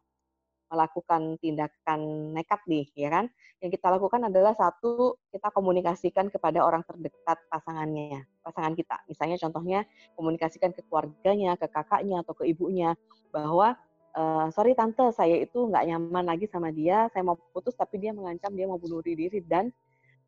[0.72, 3.28] melakukan tindakan nekat nih, ya kan?
[3.60, 8.96] Yang kita lakukan adalah satu, kita komunikasikan kepada orang terdekat pasangannya, pasangan kita.
[9.04, 9.84] Misalnya contohnya
[10.16, 12.96] komunikasikan ke keluarganya, ke kakaknya atau ke ibunya
[13.28, 13.76] bahwa
[14.16, 18.16] uh, sorry tante, saya itu nggak nyaman lagi sama dia, saya mau putus tapi dia
[18.16, 19.68] mengancam dia mau bunuh diri dan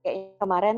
[0.04, 0.76] kayaknya kemarin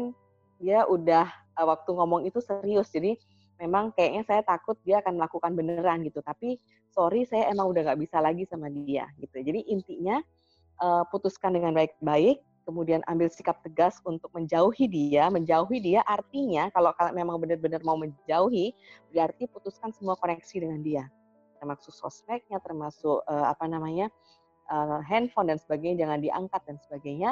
[0.62, 2.92] dia udah uh, waktu ngomong itu serius.
[2.92, 3.16] Jadi
[3.60, 6.20] memang kayaknya saya takut dia akan melakukan beneran gitu.
[6.20, 6.60] Tapi
[6.92, 9.40] sorry saya emang udah nggak bisa lagi sama dia gitu.
[9.40, 10.20] Jadi intinya
[10.80, 15.28] uh, putuskan dengan baik-baik, kemudian ambil sikap tegas untuk menjauhi dia.
[15.32, 18.76] Menjauhi dia artinya kalau kalian memang benar-benar mau menjauhi,
[19.12, 21.04] berarti putuskan semua koneksi dengan dia.
[21.56, 24.12] Termasuk sosmednya, termasuk uh, apa namanya
[24.68, 27.30] uh, handphone dan sebagainya jangan diangkat dan sebagainya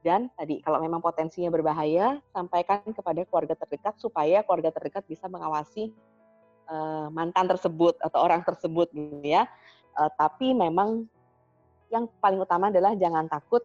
[0.00, 5.92] dan tadi kalau memang potensinya berbahaya, sampaikan kepada keluarga terdekat supaya keluarga terdekat bisa mengawasi
[6.72, 9.44] uh, mantan tersebut atau orang tersebut gitu ya.
[10.00, 11.04] Uh, tapi memang
[11.92, 13.60] yang paling utama adalah jangan takut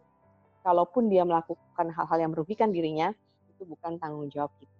[0.60, 3.14] kalaupun dia melakukan hal-hal yang merugikan dirinya
[3.48, 4.75] itu bukan tanggung jawab kita.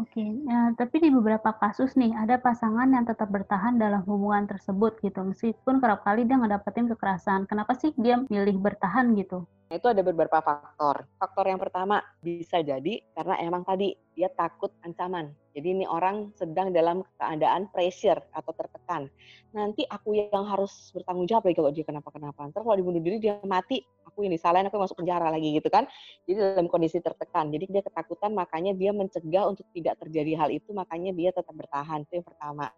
[0.00, 4.92] Oke, nah, tapi di beberapa kasus nih ada pasangan yang tetap bertahan dalam hubungan tersebut
[5.06, 7.40] gitu, meskipun kerap kali dia ngedapetin kekerasan.
[7.50, 9.38] Kenapa sih dia milih bertahan gitu?
[9.70, 11.06] Itu ada beberapa faktor.
[11.14, 15.30] Faktor yang pertama bisa jadi karena emang tadi dia takut ancaman.
[15.54, 19.06] Jadi ini orang sedang dalam keadaan pressure atau tertekan.
[19.54, 22.50] Nanti aku yang harus bertanggung jawab lagi kalau dia kenapa-kenapa.
[22.50, 25.70] Ntar kalau dibunuh diri dia mati, aku yang disalahin, aku yang masuk penjara lagi gitu
[25.70, 25.86] kan.
[26.26, 27.54] Jadi dalam kondisi tertekan.
[27.54, 32.02] Jadi dia ketakutan makanya dia mencegah untuk tidak terjadi hal itu, makanya dia tetap bertahan.
[32.10, 32.74] Itu yang pertama.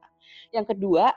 [0.53, 1.09] Yang kedua,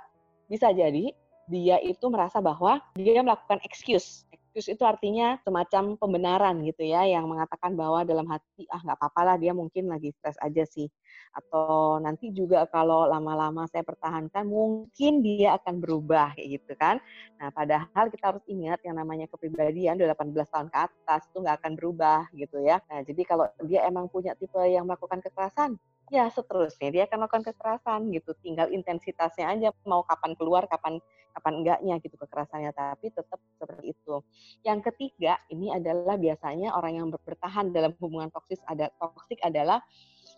[0.47, 1.11] bisa jadi
[1.45, 4.25] dia itu merasa bahwa dia melakukan excuse
[4.55, 9.21] excuse itu artinya semacam pembenaran gitu ya, yang mengatakan bahwa dalam hati, ah nggak apa-apa
[9.27, 10.87] lah dia mungkin lagi stres aja sih.
[11.35, 17.03] Atau nanti juga kalau lama-lama saya pertahankan, mungkin dia akan berubah kayak gitu kan.
[17.35, 21.73] Nah padahal kita harus ingat yang namanya kepribadian 18 tahun ke atas itu nggak akan
[21.75, 22.79] berubah gitu ya.
[22.87, 25.75] Nah jadi kalau dia emang punya tipe yang melakukan kekerasan,
[26.13, 26.89] ya seterusnya.
[26.93, 28.37] Dia akan melakukan kekerasan gitu.
[28.41, 31.01] Tinggal intensitasnya aja mau kapan keluar kapan
[31.35, 32.71] kapan enggaknya gitu kekerasannya.
[32.71, 34.15] Tapi tetap seperti itu.
[34.61, 39.81] Yang ketiga ini adalah biasanya orang yang bertahan dalam hubungan toksik ada toksik adalah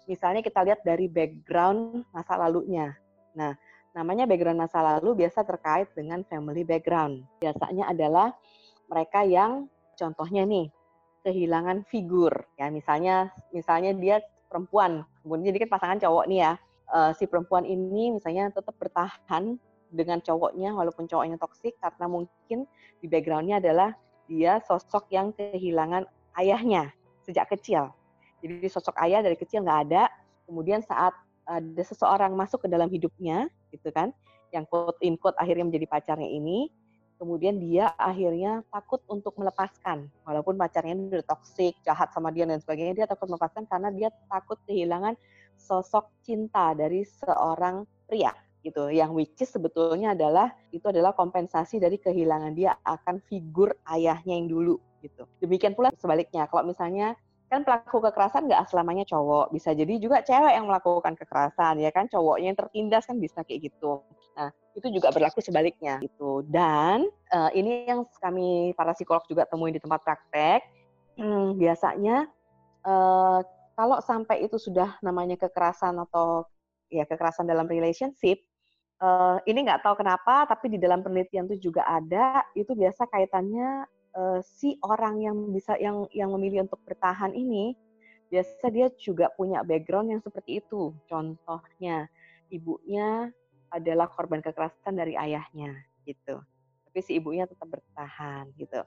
[0.07, 2.95] misalnya kita lihat dari background masa lalunya.
[3.35, 3.53] Nah
[3.91, 7.27] namanya background masa lalu biasa terkait dengan family background.
[7.43, 8.31] Biasanya adalah
[8.87, 9.67] mereka yang
[9.99, 10.71] contohnya nih
[11.27, 12.31] kehilangan figur.
[12.55, 15.03] Ya misalnya misalnya dia perempuan.
[15.23, 16.53] Kemudian jadi kan pasangan cowok nih ya.
[16.87, 19.59] Uh, si perempuan ini misalnya tetap bertahan
[19.91, 22.63] dengan cowoknya walaupun cowoknya toksik karena mungkin
[23.03, 23.91] di backgroundnya adalah
[24.27, 26.07] dia sosok yang kehilangan
[26.39, 26.91] ayahnya
[27.27, 27.91] sejak kecil.
[28.39, 30.07] Jadi sosok ayah dari kecil nggak ada.
[30.47, 31.11] Kemudian saat
[31.47, 34.11] ada seseorang masuk ke dalam hidupnya, gitu kan,
[34.51, 36.71] yang quote in quote akhirnya menjadi pacarnya ini,
[37.17, 43.03] kemudian dia akhirnya takut untuk melepaskan walaupun pacarnya udah toksik jahat sama dia dan sebagainya
[43.03, 45.17] dia takut melepaskan karena dia takut kehilangan
[45.57, 48.93] sosok cinta dari seorang pria gitu.
[48.93, 54.47] Yang which is sebetulnya adalah itu adalah kompensasi dari kehilangan dia akan figur ayahnya yang
[54.47, 55.25] dulu gitu.
[55.41, 60.51] Demikian pula sebaliknya kalau misalnya kan pelaku kekerasan nggak selamanya cowok bisa jadi juga cewek
[60.51, 62.11] yang melakukan kekerasan ya kan?
[62.11, 64.03] Cowoknya yang tertindas kan bisa kayak gitu
[64.37, 69.73] nah itu juga berlaku sebaliknya gitu dan uh, ini yang kami para psikolog juga temuin
[69.73, 70.61] di tempat praktek
[71.17, 72.29] hmm, biasanya
[72.85, 73.41] uh,
[73.73, 76.45] kalau sampai itu sudah namanya kekerasan atau
[76.93, 78.37] ya kekerasan dalam relationship
[79.01, 83.89] uh, ini nggak tahu kenapa tapi di dalam penelitian itu juga ada itu biasa kaitannya
[84.13, 87.73] uh, si orang yang bisa yang yang memilih untuk bertahan ini
[88.27, 90.91] biasa dia juga punya background yang seperti itu.
[91.07, 92.11] Contohnya
[92.51, 93.31] ibunya
[93.71, 95.75] adalah korban kekerasan dari ayahnya
[96.07, 96.39] gitu.
[96.87, 98.81] Tapi si ibunya tetap bertahan gitu.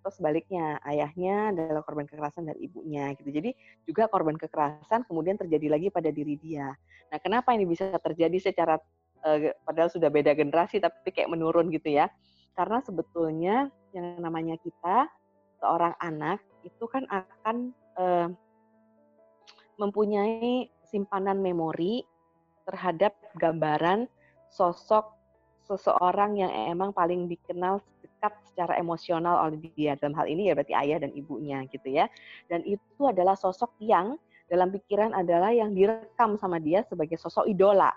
[0.00, 3.28] Atau sebaliknya, ayahnya adalah korban kekerasan dari ibunya gitu.
[3.28, 3.52] Jadi
[3.84, 6.72] juga korban kekerasan kemudian terjadi lagi pada diri dia.
[7.10, 8.80] Nah, kenapa ini bisa terjadi secara
[9.26, 12.08] uh, padahal sudah beda generasi tapi kayak menurun gitu ya?
[12.56, 15.10] Karena sebetulnya yang namanya kita
[15.60, 18.28] seorang anak itu kan akan uh,
[19.76, 22.04] mempunyai simpanan memori
[22.68, 24.06] terhadap gambaran
[24.50, 25.16] sosok
[25.64, 30.74] seseorang yang emang paling dikenal dekat secara emosional oleh dia dalam hal ini ya berarti
[30.74, 32.10] ayah dan ibunya gitu ya
[32.50, 34.18] dan itu adalah sosok yang
[34.50, 37.94] dalam pikiran adalah yang direkam sama dia sebagai sosok idola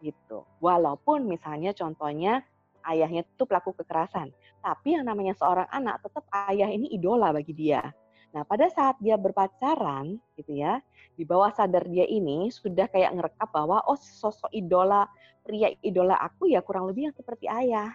[0.00, 2.40] gitu walaupun misalnya contohnya
[2.88, 4.32] ayahnya itu pelaku kekerasan.
[4.60, 7.92] Tapi yang namanya seorang anak tetap ayah ini idola bagi dia.
[8.30, 10.78] Nah, pada saat dia berpacaran gitu ya,
[11.18, 15.10] di bawah sadar dia ini sudah kayak ngerekap bahwa oh sosok idola
[15.42, 17.90] pria idola aku ya kurang lebih yang seperti ayah.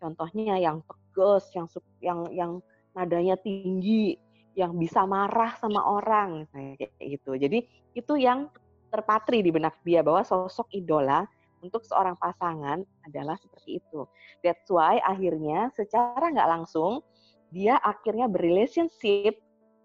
[0.00, 1.68] Contohnya yang tegas, yang
[2.00, 2.52] yang yang
[2.96, 4.16] nadanya tinggi,
[4.56, 7.36] yang bisa marah sama orang kayak gitu.
[7.36, 8.48] Jadi itu yang
[8.88, 11.28] terpatri di benak dia bahwa sosok idola
[11.60, 14.08] untuk seorang pasangan adalah seperti itu.
[14.40, 17.04] That's why akhirnya secara nggak langsung
[17.52, 19.43] dia akhirnya berrelationship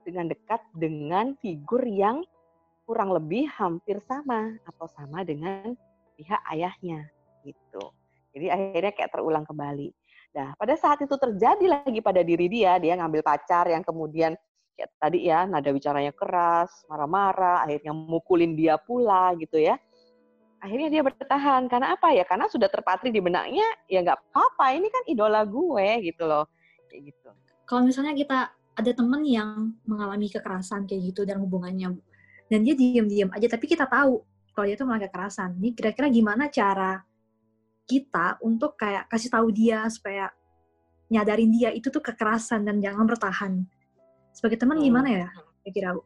[0.09, 2.25] dengan dekat dengan figur yang
[2.89, 5.77] kurang lebih hampir sama atau sama dengan
[6.17, 7.05] pihak ayahnya
[7.45, 7.93] gitu.
[8.33, 9.93] Jadi akhirnya kayak terulang kembali.
[10.33, 14.37] Nah, pada saat itu terjadi lagi pada diri dia, dia ngambil pacar yang kemudian
[14.77, 19.77] kayak tadi ya, nada bicaranya keras, marah-marah, akhirnya mukulin dia pula gitu ya.
[20.61, 21.65] Akhirnya dia bertahan.
[21.71, 22.27] Karena apa ya?
[22.27, 24.65] Karena sudah terpatri di benaknya ya nggak apa-apa.
[24.75, 26.45] Ini kan idola gue gitu loh.
[26.91, 27.29] Kayak gitu.
[27.65, 28.39] Kalau misalnya kita
[28.79, 31.99] ada temen yang mengalami kekerasan kayak gitu dalam hubungannya
[32.47, 34.23] dan dia diam-diam aja tapi kita tahu
[34.55, 37.03] kalau dia tuh mengalami kekerasan ini kira-kira gimana cara
[37.85, 40.31] kita untuk kayak kasih tahu dia supaya
[41.11, 43.53] nyadarin dia itu tuh kekerasan dan jangan bertahan
[44.31, 44.85] sebagai teman hmm.
[44.85, 45.27] gimana ya
[45.65, 45.99] kira-kira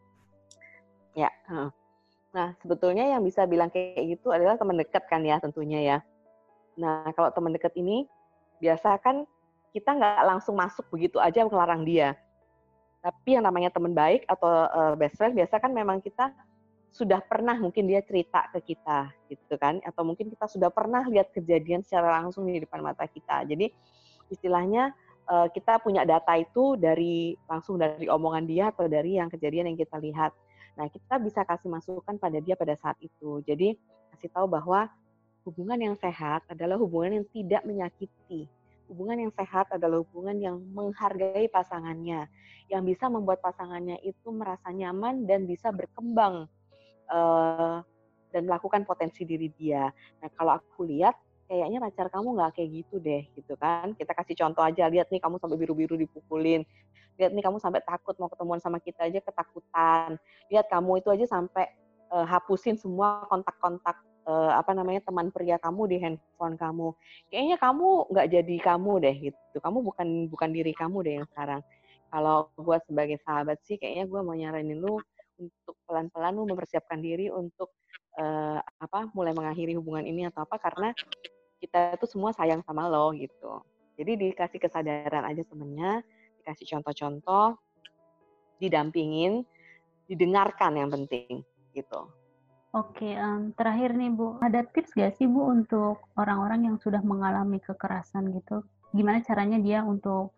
[1.13, 1.32] ya
[2.34, 5.97] Nah, sebetulnya yang bisa bilang kayak gitu adalah teman dekat kan ya tentunya ya.
[6.82, 8.09] Nah, kalau teman dekat ini
[8.57, 9.30] biasa kan
[9.69, 12.17] kita nggak langsung masuk begitu aja melarang dia.
[13.04, 16.32] Tapi yang namanya teman baik atau uh, best friend biasa kan memang kita
[16.93, 21.34] sudah pernah mungkin dia cerita ke kita gitu kan atau mungkin kita sudah pernah lihat
[21.36, 23.43] kejadian secara langsung di depan mata kita.
[23.43, 23.74] Jadi
[24.32, 24.95] istilahnya
[25.28, 29.78] uh, kita punya data itu dari langsung dari omongan dia atau dari yang kejadian yang
[29.80, 30.32] kita lihat.
[30.74, 33.43] Nah, kita bisa kasih masukan pada dia pada saat itu.
[33.45, 33.78] Jadi
[34.16, 34.89] kasih tahu bahwa
[35.43, 38.47] hubungan yang sehat adalah hubungan yang tidak menyakiti.
[38.94, 42.30] Hubungan yang sehat adalah hubungan yang menghargai pasangannya,
[42.70, 46.46] yang bisa membuat pasangannya itu merasa nyaman dan bisa berkembang
[47.10, 47.82] uh,
[48.30, 49.89] dan melakukan potensi diri dia.
[50.22, 51.18] Nah, kalau aku lihat
[51.50, 53.98] kayaknya pacar kamu nggak kayak gitu deh, gitu kan?
[53.98, 56.62] Kita kasih contoh aja, lihat nih kamu sampai biru-biru dipukulin,
[57.18, 60.22] lihat nih kamu sampai takut mau ketemuan sama kita aja ketakutan,
[60.54, 61.66] lihat kamu itu aja sampai
[62.14, 66.88] uh, hapusin semua kontak-kontak uh, apa namanya teman pria kamu di handphone kamu.
[67.32, 69.57] Kayaknya kamu nggak jadi kamu deh gitu.
[69.59, 71.61] Kamu bukan bukan diri kamu deh yang sekarang.
[72.13, 75.01] Kalau gue sebagai sahabat sih kayaknya gue mau nyaranin lu
[75.41, 77.74] untuk pelan-pelan lu mempersiapkan diri untuk
[78.21, 80.93] uh, apa mulai mengakhiri hubungan ini atau apa karena
[81.57, 83.63] kita itu semua sayang sama lo gitu.
[83.97, 86.01] Jadi dikasih kesadaran aja temennya,
[86.41, 87.55] dikasih contoh-contoh,
[88.57, 89.45] didampingin,
[90.09, 91.41] didengarkan yang penting
[91.74, 92.09] gitu.
[92.74, 97.61] Oke, um, terakhir nih Bu, ada tips gak sih Bu untuk orang-orang yang sudah mengalami
[97.61, 98.65] kekerasan gitu?
[98.97, 100.34] Gimana caranya dia untuk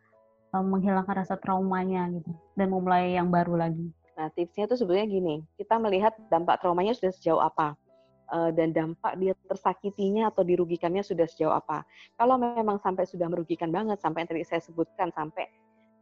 [0.51, 3.87] um, menghilangkan rasa traumanya gitu dan memulai yang baru lagi?
[4.19, 7.79] Nah, tipsnya tuh sebenarnya gini, kita melihat dampak traumanya sudah sejauh apa
[8.35, 11.87] uh, dan dampak dia tersakitinya atau dirugikannya sudah sejauh apa.
[12.19, 15.47] Kalau memang sampai sudah merugikan banget, sampai yang tadi saya sebutkan, sampai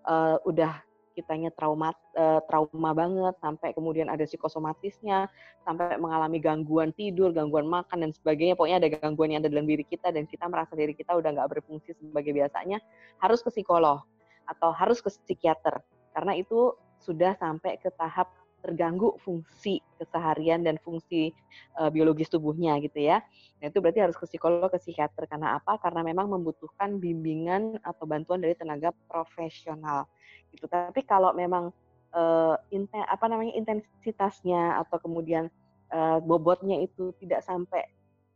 [0.10, 0.82] uh, udah
[1.14, 5.30] kitanya trauma uh, trauma banget sampai kemudian ada psikosomatisnya
[5.64, 8.58] sampai mengalami gangguan tidur gangguan makan dan sebagainya.
[8.58, 11.50] Pokoknya ada gangguan yang ada dalam diri kita dan kita merasa diri kita udah nggak
[11.58, 12.82] berfungsi sebagai biasanya
[13.22, 14.02] harus ke psikolog
[14.50, 15.80] atau harus ke psikiater.
[16.12, 18.32] Karena itu sudah sampai ke tahap
[18.64, 21.36] terganggu fungsi keseharian dan fungsi
[21.76, 23.20] uh, biologis tubuhnya gitu ya.
[23.60, 25.76] Nah, itu berarti harus ke psikolog, ke psikiater karena apa?
[25.84, 30.08] Karena memang membutuhkan bimbingan atau bantuan dari tenaga profesional
[30.56, 30.72] gitu.
[30.72, 31.76] Tapi kalau memang
[32.16, 35.52] uh, inten, apa namanya intensitasnya atau kemudian
[35.92, 37.84] uh, bobotnya itu tidak sampai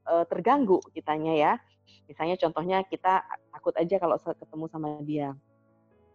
[0.09, 1.53] uh, terganggu kitanya ya.
[2.11, 5.31] Misalnya contohnya kita takut aja kalau ketemu sama dia.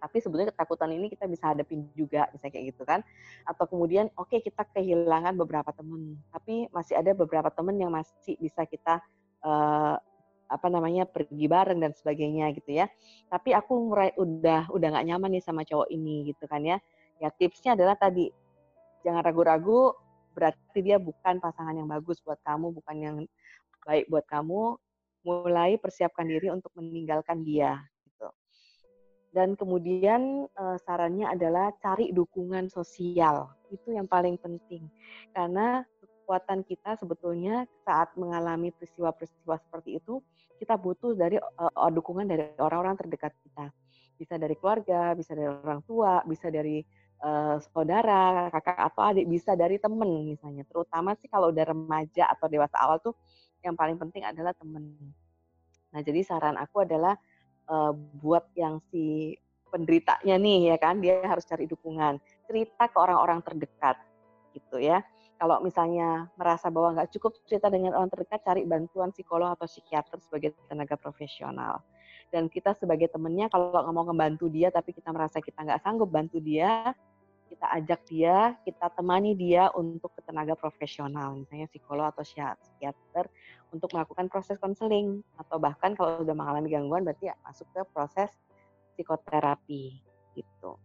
[0.02, 3.06] Tapi sebetulnya ketakutan ini kita bisa hadapin juga, bisa kayak gitu kan.
[3.46, 8.34] Atau kemudian oke okay, kita kehilangan beberapa teman, tapi masih ada beberapa teman yang masih
[8.42, 8.98] bisa kita
[9.46, 9.94] uh,
[10.52, 12.90] apa namanya pergi bareng dan sebagainya gitu ya.
[13.30, 16.82] Tapi aku mulai udah udah nggak nyaman nih sama cowok ini gitu kan ya.
[17.22, 18.26] Ya tipsnya adalah tadi
[19.06, 19.94] jangan ragu-ragu
[20.34, 23.16] berarti dia bukan pasangan yang bagus buat kamu, bukan yang
[23.86, 24.76] baik buat kamu.
[25.22, 27.78] Mulai persiapkan diri untuk meninggalkan dia.
[29.32, 33.48] Dan kemudian uh, sarannya adalah cari dukungan sosial.
[33.72, 34.92] Itu yang paling penting.
[35.32, 40.20] Karena kekuatan kita sebetulnya saat mengalami peristiwa-peristiwa seperti itu,
[40.60, 43.72] kita butuh dari uh, dukungan dari orang-orang terdekat kita.
[44.20, 46.84] Bisa dari keluarga, bisa dari orang tua, bisa dari
[47.24, 50.68] uh, saudara, kakak atau adik, bisa dari teman misalnya.
[50.68, 53.16] Terutama sih kalau udah remaja atau dewasa awal tuh
[53.64, 54.92] yang paling penting adalah teman.
[55.92, 57.14] Nah, jadi saran aku adalah
[57.68, 59.36] uh, buat yang si
[59.68, 62.18] penderitanya nih ya kan, dia harus cari dukungan.
[62.48, 63.96] Cerita ke orang-orang terdekat
[64.52, 65.00] gitu ya
[65.42, 70.22] kalau misalnya merasa bahwa nggak cukup cerita dengan orang terdekat, cari bantuan psikolog atau psikiater
[70.22, 71.82] sebagai tenaga profesional.
[72.30, 76.14] Dan kita sebagai temennya, kalau nggak mau ngebantu dia, tapi kita merasa kita nggak sanggup
[76.14, 76.94] bantu dia,
[77.52, 83.28] kita ajak dia, kita temani dia untuk ke tenaga profesional, misalnya psikolog atau psikiater,
[83.68, 85.20] untuk melakukan proses konseling.
[85.36, 88.32] Atau bahkan kalau sudah mengalami gangguan, berarti ya masuk ke proses
[88.96, 90.00] psikoterapi.
[90.32, 90.80] gitu.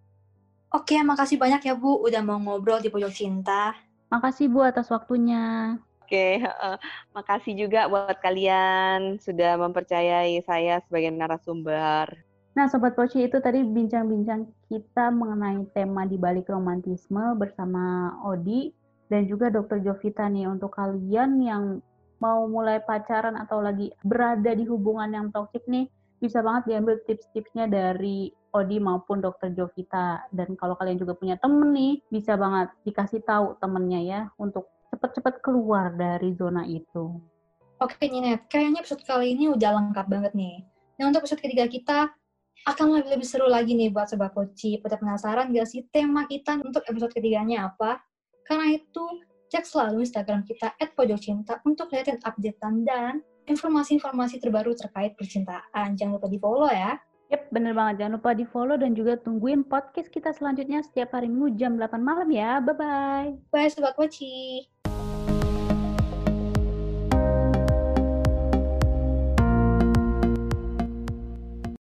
[0.76, 3.72] Oke, makasih banyak ya Bu udah mau ngobrol di Pojok Cinta.
[4.12, 5.80] Makasih Bu atas waktunya.
[6.04, 6.76] Oke, uh,
[7.16, 12.27] makasih juga buat kalian sudah mempercayai saya sebagai narasumber.
[12.58, 18.74] Nah, Sobat Poci itu tadi bincang-bincang kita mengenai tema di balik romantisme bersama Odi
[19.14, 19.86] dan juga Dr.
[19.86, 21.86] Jovita nih untuk kalian yang
[22.18, 25.86] mau mulai pacaran atau lagi berada di hubungan yang toksik nih,
[26.18, 30.26] bisa banget diambil tips-tipsnya dari Odi maupun dokter Jovita.
[30.34, 35.46] Dan kalau kalian juga punya temen nih, bisa banget dikasih tahu temennya ya untuk cepet-cepet
[35.46, 37.22] keluar dari zona itu.
[37.78, 40.66] Oke Ninet, kayaknya episode kali ini udah lengkap banget nih.
[40.98, 42.10] Nah untuk episode ketiga kita
[42.66, 44.82] akan lebih lebih seru lagi nih buat Sobat Poci.
[44.82, 48.02] Pada penasaran gak sih tema kita untuk episode ketiganya apa?
[48.48, 49.06] Karena itu,
[49.52, 53.14] cek selalu Instagram kita @pojokcinta untuk lihatin updatean dan
[53.48, 55.96] informasi-informasi terbaru terkait percintaan.
[55.96, 57.00] Jangan lupa di follow ya.
[57.28, 58.00] Yap, bener banget.
[58.00, 62.32] Jangan lupa di-follow dan juga tungguin podcast kita selanjutnya setiap hari Minggu jam 8 malam
[62.32, 62.64] ya.
[62.64, 63.52] Bye-bye.
[63.52, 64.77] Bye Sobat Mochi.